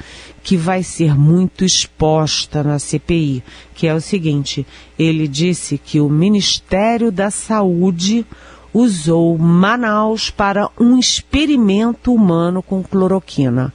que 0.42 0.56
vai 0.56 0.82
ser 0.82 1.14
muito 1.14 1.64
exposta 1.64 2.64
na 2.64 2.78
CPI, 2.78 3.44
que 3.74 3.86
é 3.86 3.94
o 3.94 4.00
seguinte: 4.00 4.66
ele 4.98 5.28
disse 5.28 5.76
que 5.76 6.00
o 6.00 6.08
Ministério 6.08 7.12
da 7.12 7.30
Saúde 7.30 8.24
usou 8.72 9.36
Manaus 9.36 10.30
para 10.30 10.70
um 10.80 10.98
experimento 10.98 12.12
humano 12.12 12.62
com 12.62 12.82
cloroquina. 12.82 13.72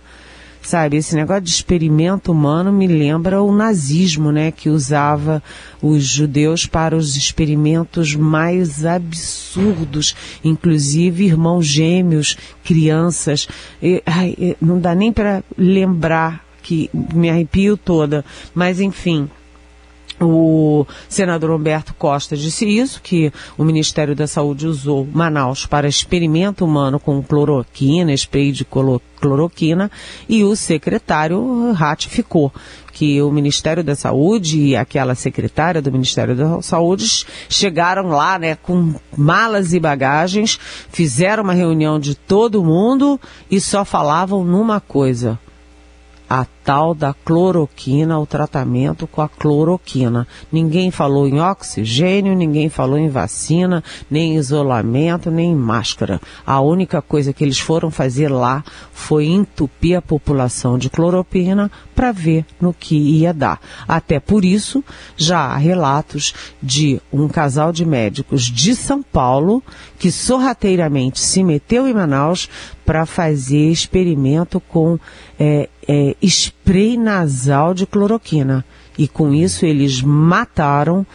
Sabe? 0.62 0.98
Esse 0.98 1.16
negócio 1.16 1.42
de 1.42 1.50
experimento 1.50 2.32
humano 2.32 2.72
me 2.72 2.88
lembra 2.88 3.42
o 3.42 3.54
nazismo, 3.54 4.32
né? 4.32 4.52
Que 4.52 4.70
usava 4.70 5.42
os 5.82 6.04
judeus 6.04 6.66
para 6.66 6.96
os 6.96 7.16
experimentos 7.16 8.16
mais 8.16 8.86
absurdos, 8.86 10.16
inclusive 10.44 11.26
irmãos 11.26 11.66
gêmeos, 11.66 12.38
crianças. 12.64 13.48
E, 13.82 14.02
ai, 14.06 14.56
não 14.62 14.80
dá 14.80 14.94
nem 14.94 15.12
para 15.12 15.44
lembrar 15.58 16.46
que 16.62 16.90
me 16.94 17.30
arrepio 17.30 17.76
toda, 17.76 18.24
mas 18.54 18.80
enfim. 18.80 19.30
O 20.22 20.86
senador 21.10 21.50
Humberto 21.50 21.96
Costa 21.96 22.38
disse 22.38 22.66
isso, 22.66 23.02
que 23.02 23.34
o 23.58 23.64
Ministério 23.64 24.16
da 24.16 24.28
Saúde 24.28 24.68
usou 24.68 25.08
Manaus 25.12 25.66
para 25.66 25.88
experimento 25.88 26.64
humano 26.64 27.00
com 27.00 27.24
cloroquina, 27.24 28.14
spray 28.14 28.52
de 28.52 28.64
cloroquina, 28.64 29.90
e 30.30 30.44
o 30.44 30.56
secretário 30.56 31.72
ratificou 31.72 32.54
que 32.94 33.20
o 33.22 33.32
Ministério 33.32 33.84
da 33.84 33.96
Saúde 33.96 34.60
e 34.60 34.76
aquela 34.76 35.16
secretária 35.16 35.82
do 35.82 35.92
Ministério 35.92 36.36
da 36.36 36.62
Saúde 36.62 37.26
chegaram 37.50 38.10
lá, 38.10 38.38
né, 38.38 38.56
com 38.56 38.94
malas 39.18 39.74
e 39.74 39.80
bagagens, 39.80 40.60
fizeram 40.92 41.44
uma 41.44 41.54
reunião 41.54 42.00
de 42.00 42.14
todo 42.14 42.64
mundo 42.64 43.20
e 43.50 43.60
só 43.60 43.84
falavam 43.84 44.44
numa 44.44 44.80
coisa: 44.80 45.40
a 46.30 46.46
tal 46.64 46.94
da 46.94 47.14
cloroquina, 47.14 48.20
o 48.20 48.26
tratamento 48.26 49.08
com 49.08 49.22
a 49.22 49.30
cloroquina. 49.30 50.28
Ninguém 50.52 50.92
falou 50.92 51.28
em 51.28 51.40
oxigênio, 51.40 52.36
ninguém 52.36 52.70
falou 52.70 52.98
em 52.98 53.10
vacina, 53.10 53.84
nem 54.10 54.34
em 54.34 54.38
isolamento, 54.38 55.32
nem 55.32 55.52
em 55.52 55.56
máscara. 55.56 56.22
A 56.46 56.60
única 56.62 57.02
coisa 57.02 57.34
que 57.34 57.44
eles 57.44 57.60
foram 57.60 57.90
fazer 57.90 58.30
lá 58.30 58.64
foi 58.94 59.26
entupir 59.26 59.98
a 59.98 60.02
população 60.02 60.78
de 60.78 60.90
cloroquina 60.90 61.72
para 61.96 62.12
ver 62.12 62.46
no 62.60 62.74
que 62.74 62.96
ia 62.96 63.34
dar. 63.34 63.60
Até 63.88 64.20
por 64.20 64.46
isso, 64.46 64.84
já 65.18 65.40
há 65.40 65.58
relatos 65.58 66.34
de 66.62 67.02
um 67.12 67.28
casal 67.28 67.72
de 67.72 67.86
médicos 67.86 68.44
de 68.44 68.76
São 68.76 69.02
Paulo 69.04 69.64
que 69.98 70.12
sorrateiramente 70.12 71.20
se 71.20 71.44
meteu 71.44 71.88
em 71.88 71.94
Manaus 71.94 72.50
para 72.86 73.06
fazer 73.06 73.70
experimento 73.70 74.60
com 74.60 75.00
é, 75.40 75.70
é, 75.88 76.16
spray 76.62 76.96
nasal 76.96 77.74
de 77.74 77.86
cloroquina. 77.86 78.64
E 78.98 79.08
com 79.08 79.34
isso 79.34 79.66
eles 79.66 80.02
mataram 80.02 81.06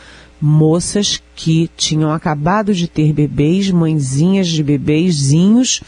moças 0.41 1.23
que 1.35 1.71
tinham 1.77 2.13
acabado 2.13 2.75
de 2.75 2.89
ter 2.89 3.13
bebês, 3.13 3.71
mãezinhas 3.71 4.49
de 4.49 4.63
bebezinhos 4.63 5.83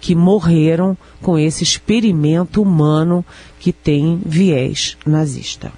que 0.00 0.14
morreram 0.14 0.96
com 1.20 1.38
esse 1.38 1.62
experimento 1.62 2.60
humano 2.60 3.24
que 3.60 3.72
tem 3.72 4.20
viés 4.24 4.96
nazista. 5.06 5.72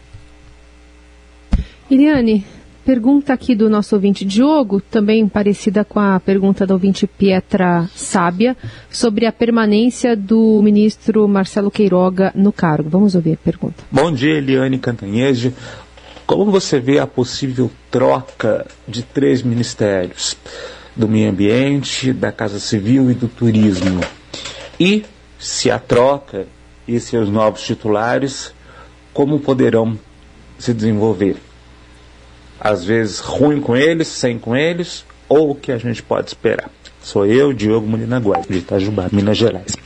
Iriane, 1.91 2.47
Pergunta 2.85 3.33
aqui 3.33 3.55
do 3.55 3.71
nosso 3.71 3.95
ouvinte 3.95 4.27
Diogo, 4.27 4.79
também 4.79 5.27
parecida 5.27 5.87
com 5.87 5.99
a 5.99 6.21
pergunta 6.21 6.67
do 6.67 6.75
ouvinte 6.75 7.07
Pietra 7.07 7.89
Sábia, 7.95 8.55
sobre 8.91 9.25
a 9.25 9.33
permanência 9.33 10.15
do 10.15 10.61
ministro 10.63 11.27
Marcelo 11.27 11.71
Queiroga 11.71 12.31
no 12.35 12.53
cargo. 12.53 12.91
Vamos 12.91 13.15
ouvir 13.15 13.33
a 13.33 13.37
pergunta. 13.39 13.83
Bom 13.91 14.13
dia, 14.13 14.37
Eliane 14.37 14.79
Cantanhede. 14.79 15.55
Como 16.27 16.51
você 16.51 16.79
vê 16.79 16.99
a 16.99 17.07
possível 17.07 17.71
troca 17.91 18.67
de 18.87 19.03
três 19.03 19.43
ministérios, 19.43 20.37
do 20.95 21.09
meio 21.09 21.31
ambiente, 21.31 22.13
da 22.13 22.31
Casa 22.31 22.61
Civil 22.61 23.11
e 23.11 23.15
do 23.15 23.29
turismo? 23.29 24.03
E, 24.79 25.07
se 25.39 25.71
a 25.71 25.79
troca 25.79 26.47
e 26.87 27.01
seus 27.01 27.31
novos 27.31 27.63
titulares, 27.63 28.53
como 29.15 29.41
poderão 29.41 29.99
se 30.59 30.75
desenvolver? 30.75 31.37
Às 32.65 32.83
vezes 32.83 33.21
ruim 33.21 33.61
com 33.61 33.77
eles, 33.77 34.09
sem 34.09 34.39
com 34.39 34.57
eles, 34.57 35.05
ou 35.29 35.51
o 35.51 35.55
que 35.55 35.71
a 35.71 35.77
gente 35.77 36.03
pode 36.03 36.29
esperar. 36.29 36.71
Sou 37.03 37.27
eu, 37.27 37.53
Diogo 37.53 37.87
Molina 37.87 38.19
Guai, 38.19 38.43
de 38.49 38.59
Itajubá, 38.59 39.09
Minas 39.13 39.37
Gerais. 39.37 39.77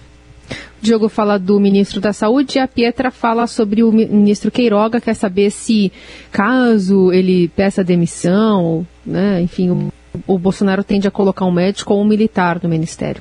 Diogo 0.81 1.09
fala 1.09 1.41
do 1.41 1.59
ministro 1.59 2.01
da 2.01 2.13
Saúde 2.13 2.57
e 2.57 2.61
a 2.61 2.69
Pietra 2.69 3.11
fala 3.11 3.49
sobre 3.49 3.83
o 3.83 3.91
ministro 3.91 4.49
Queiroga, 4.49 5.01
quer 5.01 5.15
saber 5.15 5.51
se, 5.51 5.91
caso 6.31 7.13
ele 7.13 7.49
peça 7.49 7.83
demissão, 7.83 8.87
né, 9.05 9.43
enfim, 9.43 9.71
o, 9.71 9.93
o 10.25 10.39
Bolsonaro 10.39 10.85
tende 10.85 11.09
a 11.09 11.11
colocar 11.11 11.45
um 11.45 11.53
médico 11.53 11.93
ou 11.93 12.01
um 12.01 12.07
militar 12.07 12.61
no 12.63 12.69
ministério. 12.69 13.21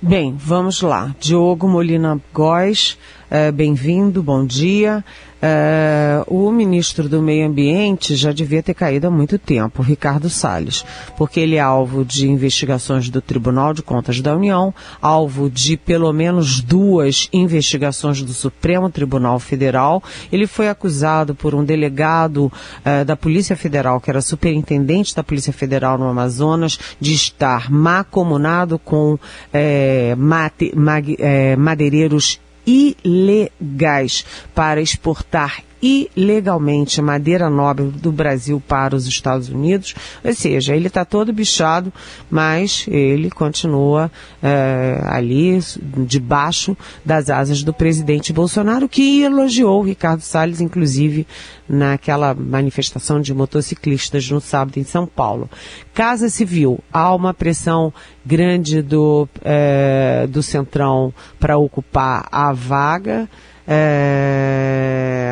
Bem, 0.00 0.34
vamos 0.36 0.82
lá. 0.82 1.14
Diogo 1.20 1.68
Molina 1.68 2.20
Góes, 2.32 2.98
é, 3.32 3.50
bem-vindo, 3.50 4.22
bom 4.22 4.44
dia. 4.44 5.02
É, 5.40 6.22
o 6.26 6.52
ministro 6.52 7.08
do 7.08 7.22
Meio 7.22 7.48
Ambiente 7.48 8.14
já 8.14 8.30
devia 8.30 8.62
ter 8.62 8.74
caído 8.74 9.06
há 9.06 9.10
muito 9.10 9.38
tempo, 9.38 9.82
Ricardo 9.82 10.28
Salles, 10.28 10.84
porque 11.16 11.40
ele 11.40 11.56
é 11.56 11.60
alvo 11.60 12.04
de 12.04 12.28
investigações 12.28 13.08
do 13.08 13.22
Tribunal 13.22 13.72
de 13.72 13.82
Contas 13.82 14.20
da 14.20 14.36
União, 14.36 14.72
alvo 15.00 15.48
de 15.48 15.78
pelo 15.78 16.12
menos 16.12 16.60
duas 16.60 17.28
investigações 17.32 18.22
do 18.22 18.34
Supremo 18.34 18.90
Tribunal 18.90 19.40
Federal. 19.40 20.02
Ele 20.30 20.46
foi 20.46 20.68
acusado 20.68 21.34
por 21.34 21.54
um 21.54 21.64
delegado 21.64 22.52
é, 22.84 23.02
da 23.02 23.16
Polícia 23.16 23.56
Federal, 23.56 23.98
que 23.98 24.10
era 24.10 24.20
superintendente 24.20 25.16
da 25.16 25.24
Polícia 25.24 25.54
Federal 25.54 25.96
no 25.96 26.06
Amazonas, 26.06 26.78
de 27.00 27.14
estar 27.14 27.70
macomunado 27.70 28.78
com 28.78 29.18
é, 29.50 30.14
mate, 30.16 30.70
mag, 30.76 31.16
é, 31.18 31.56
madeireiros 31.56 32.41
ilegais 32.66 34.24
para 34.54 34.80
exportar 34.80 35.62
ilegalmente 35.82 37.02
madeira 37.02 37.50
nobre 37.50 37.86
do 37.86 38.12
Brasil 38.12 38.62
para 38.66 38.94
os 38.94 39.06
Estados 39.06 39.48
Unidos. 39.48 39.94
Ou 40.24 40.32
seja, 40.32 40.76
ele 40.76 40.86
está 40.86 41.04
todo 41.04 41.32
bichado, 41.32 41.92
mas 42.30 42.86
ele 42.88 43.30
continua 43.30 44.10
é, 44.40 45.00
ali 45.06 45.58
debaixo 46.06 46.76
das 47.04 47.28
asas 47.28 47.62
do 47.64 47.74
presidente 47.74 48.32
Bolsonaro, 48.32 48.88
que 48.88 49.22
elogiou 49.22 49.82
Ricardo 49.82 50.20
Salles, 50.20 50.60
inclusive 50.60 51.26
naquela 51.68 52.34
manifestação 52.34 53.20
de 53.20 53.34
motociclistas 53.34 54.30
no 54.30 54.40
sábado 54.40 54.78
em 54.78 54.84
São 54.84 55.06
Paulo. 55.06 55.50
Casa 55.94 56.28
Civil, 56.28 56.78
há 56.92 57.14
uma 57.14 57.34
pressão 57.34 57.92
grande 58.24 58.82
do, 58.82 59.28
é, 59.42 60.26
do 60.28 60.42
Centrão 60.42 61.12
para 61.40 61.58
ocupar 61.58 62.28
a 62.30 62.52
vaga 62.52 63.28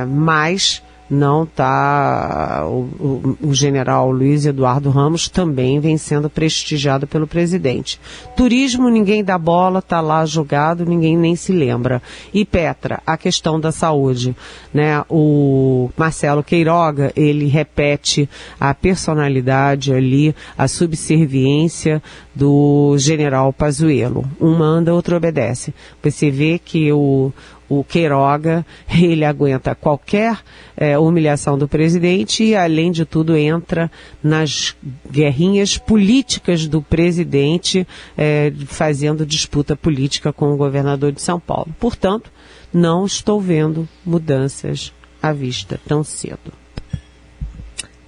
mas 0.07 0.83
não 1.11 1.43
está. 1.43 2.65
O, 2.67 2.89
o, 3.01 3.39
o, 3.49 3.55
general 3.55 4.13
Luiz 4.13 4.47
Eduardo 4.47 4.91
Ramos 4.91 5.29
também 5.29 5.81
vem 5.81 5.99
sendo 5.99 6.31
prestigiado 6.31 7.07
pelo 7.07 7.27
presidente. 7.27 8.01
Turismo, 8.37 8.89
ninguém 8.89 9.25
dá 9.25 9.37
bola, 9.37 9.81
está 9.81 10.01
lá 10.01 10.25
jogado, 10.25 10.87
ninguém 10.87 11.17
nem 11.17 11.35
se 11.35 11.53
lembra. 11.53 12.01
E 12.33 12.45
Petra, 12.45 13.03
a 13.05 13.17
questão 13.17 13.59
da 13.59 13.73
saúde. 13.73 14.37
Né? 14.73 15.05
O 15.09 15.91
Marcelo 15.97 16.45
Queiroga, 16.45 17.13
ele 17.17 17.47
repete 17.47 18.31
a 18.61 18.73
personalidade 18.73 19.93
ali, 19.93 20.33
a 20.57 20.69
subserviência 20.69 22.01
do 22.33 22.95
general 22.99 23.53
Pazuello. 23.53 24.25
Um 24.41 24.57
manda, 24.57 24.95
outro 24.95 25.17
obedece. 25.17 25.75
Você 26.03 26.31
vê 26.31 26.59
que 26.59 26.93
o 26.93 27.33
o 27.71 27.85
Queiroga, 27.85 28.67
ele 28.93 29.25
aguenta 29.25 29.77
qualquer 29.77 30.37
é, 30.77 30.99
humilhação 30.99 31.57
do 31.57 31.69
presidente 31.69 32.43
e, 32.43 32.57
além 32.57 32.91
de 32.91 33.05
tudo, 33.05 33.37
entra 33.37 33.89
nas 34.21 34.77
guerrinhas 35.09 35.79
políticas 35.79 36.67
do 36.67 36.83
presidente, 36.83 37.87
é, 38.19 38.53
fazendo 38.67 39.25
disputa 39.25 39.77
política 39.77 40.33
com 40.33 40.53
o 40.53 40.57
governador 40.57 41.13
de 41.13 41.23
São 41.23 41.39
Paulo. 41.39 41.73
Portanto, 41.79 42.29
não 42.73 43.07
estou 43.07 43.41
vendo 43.41 43.89
mudanças 44.05 44.93
à 45.23 45.33
vista 45.33 45.81
tão 45.87 46.03
cedo. 46.03 46.53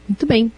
Muito 0.09 0.27
bem. 0.27 0.51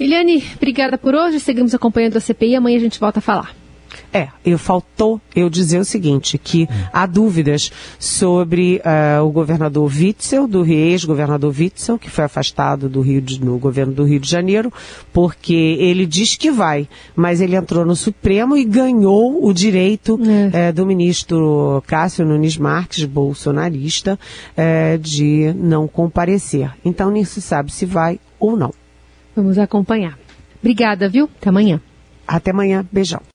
Eliane, 0.00 0.42
obrigada 0.56 0.96
por 0.96 1.14
hoje. 1.14 1.38
Seguimos 1.38 1.74
acompanhando 1.74 2.16
a 2.16 2.20
CPI. 2.20 2.56
Amanhã 2.56 2.78
a 2.78 2.80
gente 2.80 2.98
volta 2.98 3.18
a 3.18 3.22
falar. 3.22 3.63
É, 4.12 4.28
eu 4.44 4.58
faltou 4.58 5.20
eu 5.34 5.50
dizer 5.50 5.78
o 5.78 5.84
seguinte, 5.84 6.38
que 6.38 6.68
há 6.92 7.06
dúvidas 7.06 7.70
sobre 7.98 8.80
uh, 8.84 9.24
o 9.24 9.30
governador 9.30 9.90
Witzel, 9.90 10.46
do 10.46 10.64
ex-governador 10.64 11.54
Witzel, 11.56 11.98
que 11.98 12.10
foi 12.10 12.24
afastado 12.24 12.88
do 12.88 13.00
Rio 13.00 13.20
de, 13.20 13.44
no 13.44 13.58
governo 13.58 13.92
do 13.92 14.04
Rio 14.04 14.20
de 14.20 14.28
Janeiro, 14.28 14.72
porque 15.12 15.54
ele 15.54 16.06
diz 16.06 16.36
que 16.36 16.50
vai, 16.50 16.88
mas 17.14 17.40
ele 17.40 17.56
entrou 17.56 17.84
no 17.84 17.96
Supremo 17.96 18.56
e 18.56 18.64
ganhou 18.64 19.44
o 19.44 19.52
direito 19.52 20.18
é. 20.52 20.70
uh, 20.70 20.72
do 20.72 20.86
ministro 20.86 21.82
Cássio 21.86 22.24
Nunes 22.24 22.56
Marques, 22.56 23.04
bolsonarista, 23.04 24.18
uh, 24.56 24.98
de 24.98 25.52
não 25.56 25.88
comparecer. 25.88 26.70
Então 26.84 27.10
nem 27.10 27.24
se 27.24 27.40
sabe 27.40 27.72
se 27.72 27.86
vai 27.86 28.18
ou 28.38 28.56
não. 28.56 28.72
Vamos 29.34 29.58
acompanhar. 29.58 30.18
Obrigada, 30.60 31.08
viu? 31.08 31.28
Até 31.40 31.48
amanhã. 31.50 31.80
Até 32.26 32.50
amanhã. 32.52 32.86
Beijão. 32.90 33.20